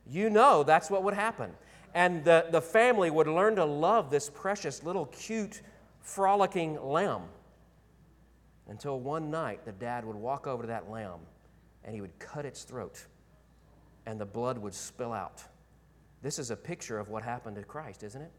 You 0.05 0.29
know 0.29 0.63
that's 0.63 0.89
what 0.89 1.03
would 1.03 1.13
happen. 1.13 1.51
And 1.93 2.23
the, 2.23 2.47
the 2.51 2.61
family 2.61 3.09
would 3.09 3.27
learn 3.27 3.55
to 3.55 3.65
love 3.65 4.09
this 4.09 4.29
precious 4.29 4.83
little 4.83 5.07
cute, 5.07 5.61
frolicking 6.01 6.81
lamb 6.83 7.23
until 8.67 8.99
one 8.99 9.31
night 9.31 9.65
the 9.65 9.71
dad 9.71 10.05
would 10.05 10.15
walk 10.15 10.47
over 10.47 10.63
to 10.63 10.67
that 10.67 10.89
lamb 10.89 11.19
and 11.83 11.95
he 11.95 12.01
would 12.01 12.17
cut 12.19 12.45
its 12.45 12.63
throat 12.63 13.05
and 14.05 14.19
the 14.19 14.25
blood 14.25 14.57
would 14.57 14.73
spill 14.73 15.13
out. 15.13 15.43
This 16.21 16.39
is 16.39 16.51
a 16.51 16.55
picture 16.55 16.99
of 16.99 17.09
what 17.09 17.23
happened 17.23 17.55
to 17.55 17.63
Christ, 17.63 18.03
isn't 18.03 18.21
it? 18.21 18.31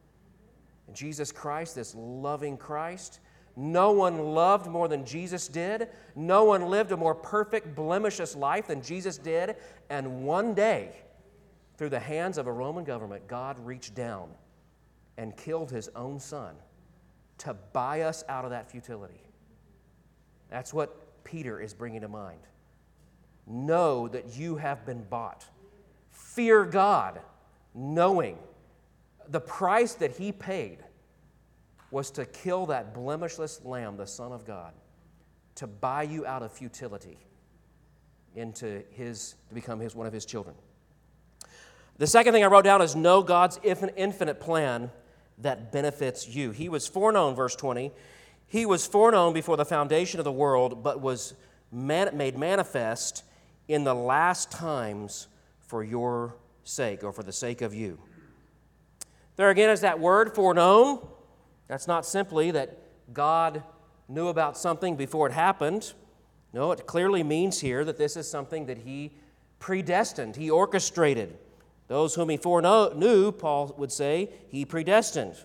Jesus 0.93 1.33
Christ, 1.33 1.75
this 1.75 1.95
loving 1.95 2.57
Christ. 2.57 3.21
No 3.57 3.91
one 3.91 4.19
loved 4.19 4.69
more 4.69 4.87
than 4.87 5.05
Jesus 5.05 5.49
did. 5.49 5.89
No 6.15 6.45
one 6.45 6.69
lived 6.69 6.93
a 6.93 6.97
more 6.97 7.15
perfect, 7.15 7.75
blemishless 7.75 8.37
life 8.37 8.69
than 8.69 8.83
Jesus 8.83 9.19
did. 9.19 9.57
And 9.91 10.23
one 10.23 10.55
day, 10.55 10.93
through 11.77 11.89
the 11.89 11.99
hands 11.99 12.39
of 12.39 12.47
a 12.47 12.53
Roman 12.53 12.85
government, 12.85 13.27
God 13.27 13.59
reached 13.59 13.95
down 13.95 14.29
and 15.17 15.37
killed 15.37 15.71
his 15.71 15.89
own 15.97 16.21
son 16.21 16.55
to 17.39 17.55
buy 17.73 18.03
us 18.03 18.25
out 18.29 18.45
of 18.45 18.51
that 18.51 18.71
futility. 18.71 19.21
That's 20.51 20.73
what 20.73 21.25
Peter 21.25 21.61
is 21.61 21.75
bringing 21.75 22.01
to 22.03 22.09
mind. 22.09 22.41
Know 23.47 24.09
that 24.09 24.37
you 24.37 24.57
have 24.57 24.87
been 24.87 25.03
bought. 25.05 25.47
Fear 26.11 26.65
God, 26.67 27.21
knowing 27.75 28.39
the 29.29 29.41
price 29.41 29.95
that 29.95 30.17
he 30.17 30.33
paid 30.33 30.79
was 31.91 32.11
to 32.13 32.25
kill 32.25 32.67
that 32.67 32.95
blemishless 32.95 33.65
lamb, 33.65 33.97
the 33.97 34.07
Son 34.07 34.33
of 34.33 34.45
God, 34.45 34.73
to 35.57 35.67
buy 35.67 36.03
you 36.03 36.27
out 36.27 36.43
of 36.43 36.53
futility 36.53 37.19
into 38.35 38.83
his, 38.91 39.35
to 39.49 39.55
become 39.55 39.81
his, 39.81 39.95
one 39.95 40.07
of 40.07 40.13
his 40.13 40.25
children. 40.25 40.55
The 41.97 42.07
second 42.07 42.33
thing 42.33 42.45
I 42.45 42.47
wrote 42.47 42.65
down 42.65 42.81
is 42.81 42.95
know 42.95 43.23
God's 43.23 43.59
infinite 43.65 44.41
plan 44.41 44.91
that 45.39 45.73
benefits 45.73 46.29
you. 46.29 46.51
He 46.53 46.69
was 46.69 46.87
foreknown, 46.87 47.35
verse 47.35 47.57
20. 47.57 47.91
He 48.47 48.67
was 48.67 48.87
foreknown 48.87 49.33
before 49.33 49.57
the 49.57 49.65
foundation 49.65 50.21
of 50.21 50.25
the 50.25 50.33
world, 50.33 50.83
but 50.83 51.01
was 51.01 51.35
man, 51.73 52.17
made 52.17 52.39
manifest 52.39 53.25
in 53.67 53.85
the 53.85 53.95
last 53.95 54.51
times 54.51 55.29
for 55.59 55.83
your 55.83 56.37
sake, 56.65 57.03
or 57.03 57.13
for 57.13 57.23
the 57.23 57.33
sake 57.33 57.63
of 57.63 57.75
you. 57.75 57.99
There 59.39 59.51
again 59.51 59.71
is 59.71 59.83
that 59.83 60.01
word 60.01 60.35
foreknown. 60.35 60.99
That's 61.69 61.87
not 61.87 62.05
simply 62.05 62.51
that 62.51 62.77
God 63.15 63.63
knew 64.09 64.27
about 64.27 64.59
something 64.59 64.97
before 64.97 65.29
it 65.29 65.33
happened. 65.33 65.93
No, 66.53 66.73
it 66.73 66.89
clearly 66.89 67.23
means 67.23 67.61
here 67.61 67.85
that 67.85 67.99
this 67.99 68.17
is 68.17 68.29
something 68.29 68.67
that 68.67 68.79
He 68.79 69.13
predestined, 69.61 70.35
He 70.35 70.51
orchestrated. 70.51 71.39
Those 71.87 72.17
whom 72.17 72.31
He 72.31 72.37
foreknew, 72.37 73.31
Paul 73.31 73.73
would 73.79 73.93
say, 73.93 74.29
He 74.49 74.65
predestined. 74.65 75.37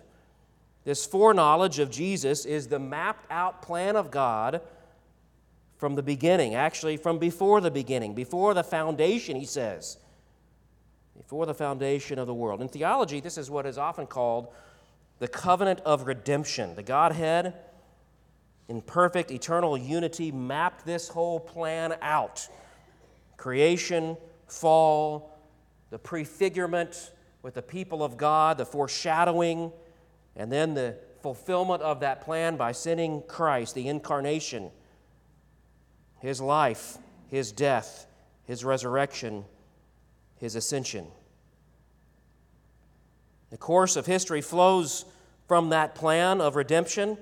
This 0.82 1.06
foreknowledge 1.06 1.78
of 1.78 1.88
Jesus 1.88 2.44
is 2.44 2.66
the 2.66 2.80
mapped 2.80 3.30
out 3.30 3.62
plan 3.62 3.94
of 3.94 4.10
God 4.10 4.60
from 5.76 5.94
the 5.94 6.02
beginning, 6.02 6.56
actually, 6.56 6.96
from 6.96 7.18
before 7.18 7.60
the 7.60 7.70
beginning, 7.70 8.12
before 8.12 8.54
the 8.54 8.64
foundation, 8.64 9.36
he 9.36 9.46
says 9.46 9.98
before 11.16 11.46
the 11.46 11.54
foundation 11.54 12.18
of 12.18 12.26
the 12.26 12.34
world. 12.34 12.60
In 12.60 12.68
theology, 12.68 13.20
this 13.20 13.38
is 13.38 13.50
what 13.50 13.66
is 13.66 13.78
often 13.78 14.06
called 14.06 14.48
the 15.18 15.28
covenant 15.28 15.80
of 15.80 16.06
redemption. 16.06 16.74
The 16.74 16.82
Godhead 16.82 17.54
in 18.68 18.80
perfect 18.80 19.30
eternal 19.30 19.76
unity, 19.76 20.32
mapped 20.32 20.84
this 20.84 21.08
whole 21.08 21.40
plan 21.40 21.94
out 22.00 22.48
creation, 23.36 24.16
fall, 24.46 25.38
the 25.90 25.98
prefigurement 25.98 27.10
with 27.42 27.54
the 27.54 27.62
people 27.62 28.02
of 28.02 28.16
God, 28.16 28.56
the 28.56 28.64
foreshadowing, 28.64 29.70
and 30.34 30.50
then 30.50 30.72
the 30.72 30.96
fulfillment 31.20 31.82
of 31.82 32.00
that 32.00 32.22
plan 32.22 32.56
by 32.56 32.72
sending 32.72 33.22
Christ, 33.22 33.74
the 33.74 33.88
incarnation, 33.88 34.70
his 36.20 36.40
life, 36.40 36.96
his 37.28 37.52
death, 37.52 38.06
his 38.46 38.64
resurrection, 38.64 39.44
his 40.38 40.54
ascension. 40.56 41.06
The 43.50 43.56
course 43.56 43.96
of 43.96 44.06
history 44.06 44.40
flows 44.40 45.04
from 45.46 45.70
that 45.70 45.94
plan 45.94 46.40
of 46.40 46.56
redemption. 46.56 47.18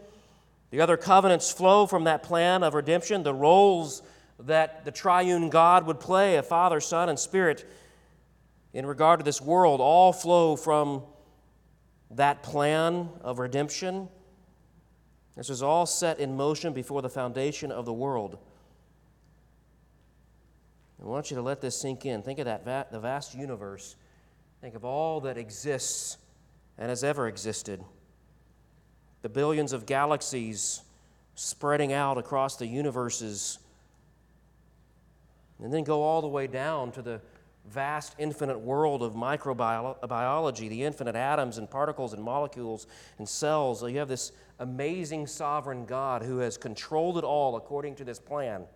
The 0.71 0.81
other 0.81 0.97
covenants 0.97 1.53
flow 1.53 1.87
from 1.87 2.05
that 2.05 2.23
plan 2.23 2.63
of 2.63 2.75
redemption. 2.75 3.23
The 3.23 3.35
roles 3.35 4.03
that 4.39 4.85
the 4.85 4.91
triune 4.91 5.51
God 5.51 5.87
would 5.87 6.01
play, 6.01 6.37
a 6.37 6.43
Father, 6.43 6.81
Son, 6.81 7.09
and 7.09 7.19
Spirit, 7.19 7.71
in 8.73 8.87
regard 8.87 9.21
to 9.21 9.25
this 9.25 9.41
world, 9.41 9.81
all 9.81 10.13
flow 10.13 10.57
from 10.57 11.03
that 12.11 12.43
plan 12.43 13.09
of 13.21 13.39
redemption. 13.39 14.09
This 15.37 15.49
was 15.49 15.63
all 15.63 15.87
set 15.87 16.19
in 16.19 16.37
motion 16.37 16.73
before 16.73 17.03
the 17.03 17.09
foundation 17.09 17.71
of 17.71 17.85
the 17.85 17.93
world. 17.93 18.39
I 21.03 21.07
want 21.07 21.31
you 21.31 21.37
to 21.37 21.43
let 21.43 21.61
this 21.61 21.77
sink 21.77 22.07
in. 22.07 22.23
Think 22.23 22.39
of 22.39 22.45
that 22.45 22.65
va- 22.65 22.87
the 22.91 23.01
vast 23.01 23.35
universe. 23.35 23.97
Think 24.61 24.77
of 24.77 24.85
all 24.85 25.21
that 25.23 25.37
exists 25.37 26.17
and 26.79 26.89
has 26.89 27.03
ever 27.03 27.27
existed. 27.27 27.83
The 29.23 29.29
billions 29.29 29.73
of 29.73 29.85
galaxies 29.85 30.83
spreading 31.35 31.93
out 31.93 32.19
across 32.19 32.57
the 32.57 32.67
universes. 32.67 33.59
And 35.63 35.73
then 35.73 35.83
go 35.83 36.03
all 36.03 36.21
the 36.21 36.29
way 36.29 36.47
down 36.47 36.93
to 36.93 37.03
the 37.03 37.21
vast 37.69 38.15
infinite 38.19 38.59
world 38.59 39.03
of 39.03 39.15
microbiology, 39.15 40.69
the 40.69 40.85
infinite 40.85 41.17
atoms 41.17 41.59
and 41.59 41.71
particles 41.71 42.13
and 42.13 42.23
molecules 42.23 42.87
and 43.19 43.29
cells. 43.29 43.83
You 43.83 43.99
have 43.99 44.09
this 44.09 44.33
amazing 44.61 45.27
sovereign 45.27 45.85
God 45.85 46.23
who 46.23 46.39
has 46.39 46.57
controlled 46.57 47.19
it 47.19 47.25
all 47.25 47.57
according 47.57 47.97
to 47.97 48.05
this 48.05 48.19
plan. 48.19 48.67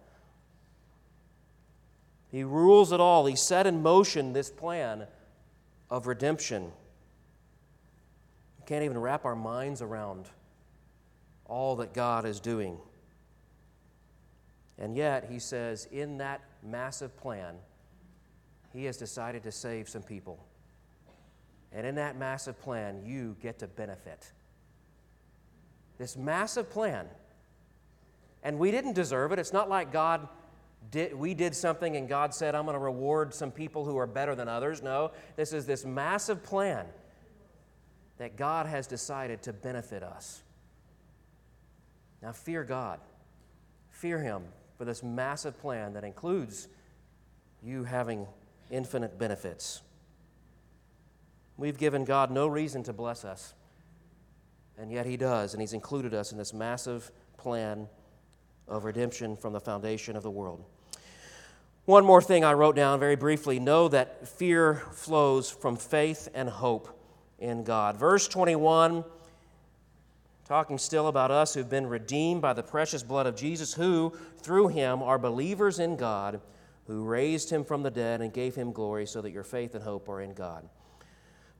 He 2.30 2.42
rules 2.42 2.92
it 2.92 3.00
all. 3.00 3.26
He 3.26 3.36
set 3.36 3.66
in 3.66 3.82
motion 3.82 4.32
this 4.32 4.50
plan 4.50 5.06
of 5.90 6.06
redemption. 6.06 6.72
We 8.58 8.66
can't 8.66 8.84
even 8.84 8.98
wrap 8.98 9.24
our 9.24 9.36
minds 9.36 9.80
around 9.80 10.26
all 11.44 11.76
that 11.76 11.94
God 11.94 12.24
is 12.24 12.40
doing. 12.40 12.78
And 14.78 14.96
yet, 14.96 15.28
he 15.30 15.38
says, 15.38 15.88
in 15.90 16.18
that 16.18 16.42
massive 16.62 17.16
plan, 17.16 17.54
he 18.72 18.84
has 18.84 18.96
decided 18.96 19.42
to 19.44 19.52
save 19.52 19.88
some 19.88 20.02
people. 20.02 20.44
And 21.72 21.86
in 21.86 21.94
that 21.94 22.16
massive 22.16 22.60
plan, 22.60 23.02
you 23.04 23.36
get 23.40 23.58
to 23.60 23.66
benefit. 23.66 24.32
This 25.98 26.16
massive 26.16 26.68
plan. 26.68 27.06
And 28.42 28.58
we 28.58 28.70
didn't 28.70 28.92
deserve 28.92 29.32
it. 29.32 29.38
It's 29.38 29.52
not 29.52 29.68
like 29.68 29.92
God 29.92 30.28
did, 30.90 31.14
we 31.14 31.34
did 31.34 31.54
something 31.54 31.96
and 31.96 32.08
God 32.08 32.34
said, 32.34 32.54
I'm 32.54 32.64
going 32.64 32.74
to 32.74 32.80
reward 32.80 33.34
some 33.34 33.50
people 33.50 33.84
who 33.84 33.96
are 33.98 34.06
better 34.06 34.34
than 34.34 34.48
others. 34.48 34.82
No, 34.82 35.12
this 35.36 35.52
is 35.52 35.66
this 35.66 35.84
massive 35.84 36.42
plan 36.42 36.86
that 38.18 38.36
God 38.36 38.66
has 38.66 38.86
decided 38.86 39.42
to 39.42 39.52
benefit 39.52 40.02
us. 40.02 40.42
Now, 42.22 42.32
fear 42.32 42.64
God. 42.64 43.00
Fear 43.90 44.20
Him 44.20 44.44
for 44.78 44.84
this 44.84 45.02
massive 45.02 45.58
plan 45.58 45.94
that 45.94 46.04
includes 46.04 46.68
you 47.62 47.84
having 47.84 48.26
infinite 48.70 49.18
benefits. 49.18 49.82
We've 51.56 51.78
given 51.78 52.04
God 52.04 52.30
no 52.30 52.46
reason 52.46 52.82
to 52.84 52.92
bless 52.92 53.24
us, 53.24 53.54
and 54.78 54.92
yet 54.92 55.06
He 55.06 55.16
does, 55.16 55.54
and 55.54 55.60
He's 55.60 55.72
included 55.72 56.12
us 56.14 56.32
in 56.32 56.38
this 56.38 56.52
massive 56.52 57.10
plan 57.38 57.88
of 58.68 58.84
redemption 58.84 59.36
from 59.36 59.52
the 59.52 59.60
foundation 59.60 60.16
of 60.16 60.22
the 60.22 60.30
world. 60.30 60.64
One 61.84 62.04
more 62.04 62.20
thing 62.20 62.44
I 62.44 62.54
wrote 62.54 62.74
down 62.74 62.98
very 62.98 63.14
briefly 63.14 63.60
know 63.60 63.86
that 63.88 64.26
fear 64.26 64.82
flows 64.92 65.50
from 65.50 65.76
faith 65.76 66.28
and 66.34 66.48
hope 66.48 66.88
in 67.38 67.62
God. 67.62 67.96
Verse 67.96 68.26
21, 68.26 69.04
talking 70.44 70.78
still 70.78 71.06
about 71.06 71.30
us 71.30 71.54
who've 71.54 71.70
been 71.70 71.86
redeemed 71.86 72.42
by 72.42 72.52
the 72.52 72.62
precious 72.62 73.04
blood 73.04 73.26
of 73.26 73.36
Jesus, 73.36 73.74
who, 73.74 74.12
through 74.38 74.68
him, 74.68 75.00
are 75.02 75.18
believers 75.18 75.78
in 75.78 75.96
God, 75.96 76.40
who 76.88 77.04
raised 77.04 77.50
him 77.50 77.64
from 77.64 77.84
the 77.84 77.90
dead 77.90 78.20
and 78.20 78.32
gave 78.32 78.56
him 78.56 78.72
glory, 78.72 79.06
so 79.06 79.20
that 79.22 79.30
your 79.30 79.44
faith 79.44 79.74
and 79.74 79.84
hope 79.84 80.08
are 80.08 80.20
in 80.20 80.34
God. 80.34 80.68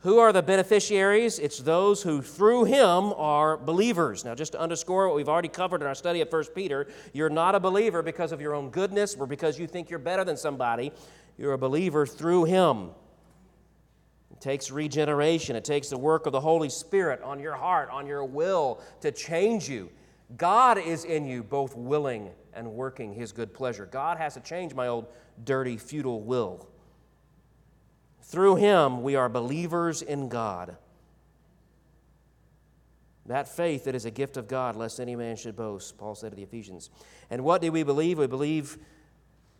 Who 0.00 0.18
are 0.18 0.32
the 0.32 0.42
beneficiaries? 0.42 1.38
It's 1.38 1.58
those 1.58 2.02
who 2.02 2.22
through 2.22 2.64
him 2.64 3.12
are 3.14 3.56
believers. 3.56 4.24
Now, 4.24 4.34
just 4.34 4.52
to 4.52 4.60
underscore 4.60 5.08
what 5.08 5.16
we've 5.16 5.28
already 5.28 5.48
covered 5.48 5.80
in 5.80 5.86
our 5.86 5.94
study 5.94 6.20
of 6.20 6.30
1 6.30 6.44
Peter, 6.54 6.86
you're 7.12 7.30
not 7.30 7.54
a 7.54 7.60
believer 7.60 8.02
because 8.02 8.30
of 8.30 8.40
your 8.40 8.54
own 8.54 8.70
goodness 8.70 9.16
or 9.18 9.26
because 9.26 9.58
you 9.58 9.66
think 9.66 9.88
you're 9.88 9.98
better 9.98 10.24
than 10.24 10.36
somebody. 10.36 10.92
You're 11.38 11.54
a 11.54 11.58
believer 11.58 12.06
through 12.06 12.44
him. 12.44 12.90
It 14.30 14.40
takes 14.40 14.70
regeneration, 14.70 15.56
it 15.56 15.64
takes 15.64 15.88
the 15.88 15.98
work 15.98 16.26
of 16.26 16.32
the 16.32 16.40
Holy 16.40 16.68
Spirit 16.68 17.22
on 17.22 17.40
your 17.40 17.54
heart, 17.54 17.88
on 17.90 18.06
your 18.06 18.24
will 18.24 18.80
to 19.00 19.10
change 19.10 19.66
you. 19.66 19.88
God 20.36 20.76
is 20.76 21.04
in 21.04 21.24
you, 21.24 21.42
both 21.42 21.74
willing 21.74 22.30
and 22.52 22.70
working 22.70 23.14
his 23.14 23.32
good 23.32 23.54
pleasure. 23.54 23.86
God 23.86 24.18
has 24.18 24.34
to 24.34 24.40
change 24.40 24.74
my 24.74 24.88
old 24.88 25.06
dirty, 25.44 25.78
futile 25.78 26.20
will. 26.20 26.68
Through 28.26 28.56
him, 28.56 29.02
we 29.04 29.14
are 29.14 29.28
believers 29.28 30.02
in 30.02 30.28
God. 30.28 30.76
That 33.26 33.48
faith 33.48 33.84
that 33.84 33.94
is 33.94 34.04
a 34.04 34.10
gift 34.10 34.36
of 34.36 34.48
God, 34.48 34.74
lest 34.74 34.98
any 34.98 35.14
man 35.14 35.36
should 35.36 35.54
boast, 35.54 35.96
Paul 35.96 36.16
said 36.16 36.30
to 36.30 36.36
the 36.36 36.42
Ephesians. 36.42 36.90
And 37.30 37.44
what 37.44 37.62
do 37.62 37.70
we 37.70 37.84
believe? 37.84 38.18
We 38.18 38.26
believe 38.26 38.78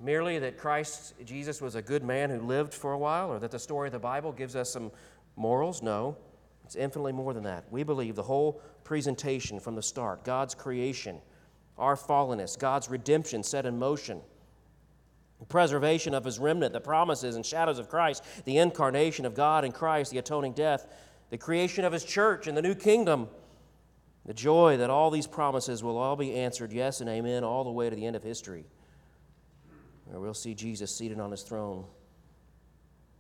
merely 0.01 0.41
that 0.41 0.59
Christ 0.59 1.15
Jesus 1.25 1.61
was 1.61 1.77
a 1.77 1.83
good 1.83 2.03
man 2.03 2.29
who 2.29 2.41
lived 2.41 2.75
for 2.75 2.93
a 2.93 2.99
while, 2.99 3.31
or 3.31 3.39
that 3.39 3.53
the 3.53 3.59
story 3.59 3.87
of 3.87 3.93
the 3.93 4.01
Bible 4.01 4.33
gives 4.33 4.57
us 4.57 4.73
some 4.73 4.91
morals? 5.37 5.81
No. 5.81 6.17
It's 6.65 6.75
infinitely 6.75 7.13
more 7.13 7.35
than 7.35 7.45
that. 7.45 7.65
We 7.71 7.85
believe 7.85 8.17
the 8.17 8.25
whole 8.25 8.61
presentation 8.83 9.61
from 9.61 9.77
the 9.77 9.83
start 9.83 10.25
God's 10.25 10.57
creation, 10.57 11.21
our 11.79 11.95
fallenness, 11.95 12.59
God's 12.59 12.91
redemption 12.91 13.45
set 13.45 13.65
in 13.65 13.79
motion 13.79 14.23
preservation 15.45 16.15
of 16.15 16.25
his 16.25 16.39
remnant, 16.39 16.73
the 16.73 16.81
promises 16.81 17.37
and 17.37 17.45
shadows 17.45 17.79
of 17.79 17.89
Christ, 17.89 18.25
the 18.45 18.59
incarnation 18.59 19.27
of 19.27 19.35
God 19.35 19.65
in 19.65 19.73
Christ, 19.73 20.11
the 20.11 20.19
atoning 20.19 20.53
death, 20.53 20.87
the 21.31 21.39
creation 21.39 21.85
of 21.85 21.93
his 21.93 22.05
church 22.05 22.47
and 22.47 22.57
the 22.57 22.63
new 22.63 22.75
kingdom, 22.75 23.29
the 24.25 24.35
joy 24.35 24.79
that 24.79 24.91
all 24.91 25.11
these 25.11 25.27
promises 25.27 25.83
will 25.83 25.99
all 25.99 26.17
be 26.17 26.35
answered 26.35 26.73
yes 26.73 27.01
and 27.01 27.11
amen 27.11 27.45
all 27.45 27.65
the 27.65 27.71
way 27.71 27.91
to 27.91 27.95
the 27.95 28.07
end 28.07 28.17
of 28.17 28.23
history, 28.23 28.65
where 30.07 30.21
we'll 30.21 30.35
see 30.35 30.55
Jesus 30.55 30.95
seated 30.95 31.21
on 31.21 31.31
his 31.31 31.43
throne 31.43 31.85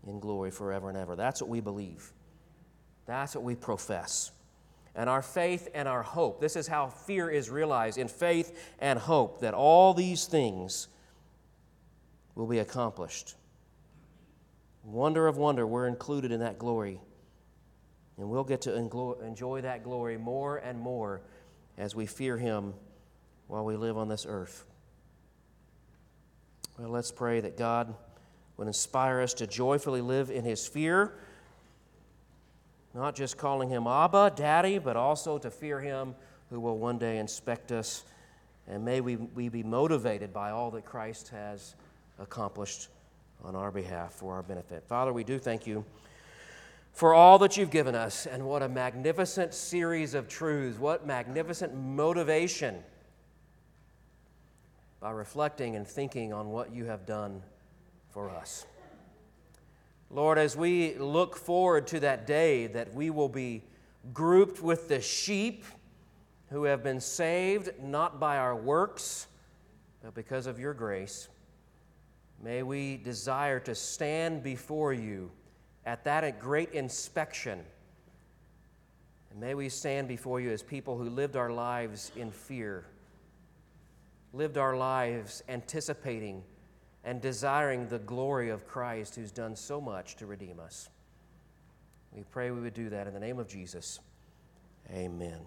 in 0.06 0.18
glory 0.18 0.50
forever 0.50 0.88
and 0.88 0.96
ever. 0.96 1.16
That's 1.16 1.40
what 1.40 1.50
we 1.50 1.60
believe. 1.60 2.12
That's 3.06 3.34
what 3.34 3.44
we 3.44 3.54
profess. 3.54 4.32
And 4.94 5.10
our 5.10 5.22
faith 5.22 5.68
and 5.74 5.86
our 5.86 6.02
hope. 6.02 6.40
This 6.40 6.56
is 6.56 6.66
how 6.66 6.88
fear 6.88 7.28
is 7.28 7.50
realized 7.50 7.98
in 7.98 8.08
faith 8.08 8.74
and 8.78 8.98
hope 8.98 9.40
that 9.40 9.52
all 9.52 9.92
these 9.92 10.24
things 10.24 10.88
will 12.36 12.46
be 12.46 12.60
accomplished. 12.60 13.34
Wonder 14.84 15.26
of 15.26 15.36
wonder, 15.36 15.66
we're 15.66 15.88
included 15.88 16.30
in 16.30 16.40
that 16.40 16.60
glory. 16.60 17.00
And 18.18 18.30
we'll 18.30 18.44
get 18.44 18.62
to 18.62 18.76
enjoy 18.76 19.60
that 19.62 19.82
glory 19.82 20.16
more 20.16 20.58
and 20.58 20.78
more 20.78 21.22
as 21.76 21.94
we 21.94 22.06
fear 22.06 22.38
Him 22.38 22.72
while 23.48 23.64
we 23.64 23.76
live 23.76 23.98
on 23.98 24.08
this 24.08 24.24
earth. 24.28 24.64
Well, 26.78 26.90
let's 26.90 27.10
pray 27.10 27.40
that 27.40 27.56
God 27.56 27.94
would 28.56 28.66
inspire 28.66 29.20
us 29.20 29.34
to 29.34 29.46
joyfully 29.46 30.00
live 30.00 30.30
in 30.30 30.44
His 30.44 30.66
fear, 30.66 31.14
not 32.94 33.14
just 33.14 33.36
calling 33.36 33.68
Him 33.68 33.86
Abba, 33.86 34.32
Daddy, 34.36 34.78
but 34.78 34.96
also 34.96 35.38
to 35.38 35.50
fear 35.50 35.80
Him 35.80 36.14
who 36.50 36.60
will 36.60 36.78
one 36.78 36.98
day 36.98 37.18
inspect 37.18 37.72
us. 37.72 38.04
And 38.68 38.84
may 38.84 39.00
we, 39.00 39.16
we 39.16 39.48
be 39.48 39.62
motivated 39.62 40.32
by 40.32 40.50
all 40.50 40.70
that 40.72 40.84
Christ 40.84 41.28
has 41.28 41.74
accomplished 42.18 42.88
on 43.44 43.54
our 43.54 43.70
behalf 43.70 44.12
for 44.12 44.34
our 44.34 44.42
benefit. 44.42 44.84
Father, 44.86 45.12
we 45.12 45.24
do 45.24 45.38
thank 45.38 45.66
you 45.66 45.84
for 46.92 47.12
all 47.12 47.38
that 47.38 47.58
you've 47.58 47.70
given 47.70 47.94
us, 47.94 48.24
and 48.24 48.42
what 48.46 48.62
a 48.62 48.68
magnificent 48.68 49.52
series 49.52 50.14
of 50.14 50.28
truths, 50.28 50.78
what 50.78 51.06
magnificent 51.06 51.74
motivation 51.74 52.82
by 54.98 55.10
reflecting 55.10 55.76
and 55.76 55.86
thinking 55.86 56.32
on 56.32 56.48
what 56.48 56.72
you 56.72 56.86
have 56.86 57.04
done 57.04 57.42
for 58.08 58.30
us. 58.30 58.64
Lord, 60.10 60.38
as 60.38 60.56
we 60.56 60.94
look 60.94 61.36
forward 61.36 61.86
to 61.88 62.00
that 62.00 62.26
day 62.26 62.66
that 62.68 62.94
we 62.94 63.10
will 63.10 63.28
be 63.28 63.62
grouped 64.14 64.62
with 64.62 64.88
the 64.88 65.00
sheep 65.00 65.64
who 66.48 66.64
have 66.64 66.82
been 66.82 67.00
saved 67.00 67.70
not 67.82 68.18
by 68.18 68.38
our 68.38 68.56
works, 68.56 69.26
but 70.02 70.14
because 70.14 70.46
of 70.46 70.58
your 70.58 70.72
grace, 70.72 71.28
may 72.42 72.62
we 72.62 72.98
desire 72.98 73.60
to 73.60 73.74
stand 73.74 74.42
before 74.42 74.92
you 74.92 75.30
at 75.84 76.04
that 76.04 76.38
great 76.40 76.72
inspection. 76.72 77.60
And 79.30 79.40
may 79.40 79.54
we 79.54 79.68
stand 79.68 80.08
before 80.08 80.40
you 80.40 80.50
as 80.50 80.62
people 80.62 80.96
who 80.98 81.08
lived 81.08 81.36
our 81.36 81.50
lives 81.50 82.10
in 82.16 82.30
fear, 82.30 82.84
lived 84.32 84.58
our 84.58 84.76
lives 84.76 85.42
anticipating 85.48 86.42
and 87.04 87.20
desiring 87.20 87.88
the 87.88 88.00
glory 88.00 88.50
of 88.50 88.66
Christ 88.66 89.14
who's 89.14 89.30
done 89.30 89.54
so 89.54 89.80
much 89.80 90.16
to 90.16 90.26
redeem 90.26 90.58
us. 90.58 90.90
We 92.12 92.24
pray 92.30 92.50
we 92.50 92.60
would 92.60 92.74
do 92.74 92.90
that 92.90 93.06
in 93.06 93.14
the 93.14 93.20
name 93.20 93.38
of 93.38 93.46
Jesus. 93.46 94.00
Amen. 94.92 95.38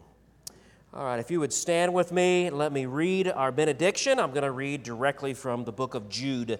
All 0.93 1.03
right, 1.03 1.19
if 1.19 1.29
you 1.29 1.39
would 1.39 1.53
stand 1.53 1.93
with 1.93 2.11
me, 2.11 2.49
let 2.49 2.71
me 2.71 2.85
read 2.85 3.27
our 3.27 3.51
benediction. 3.51 4.19
I'm 4.19 4.31
going 4.31 4.43
to 4.43 4.51
read 4.51 4.83
directly 4.83 5.33
from 5.33 5.63
the 5.63 5.71
book 5.71 5.93
of 5.93 6.09
Jude. 6.09 6.59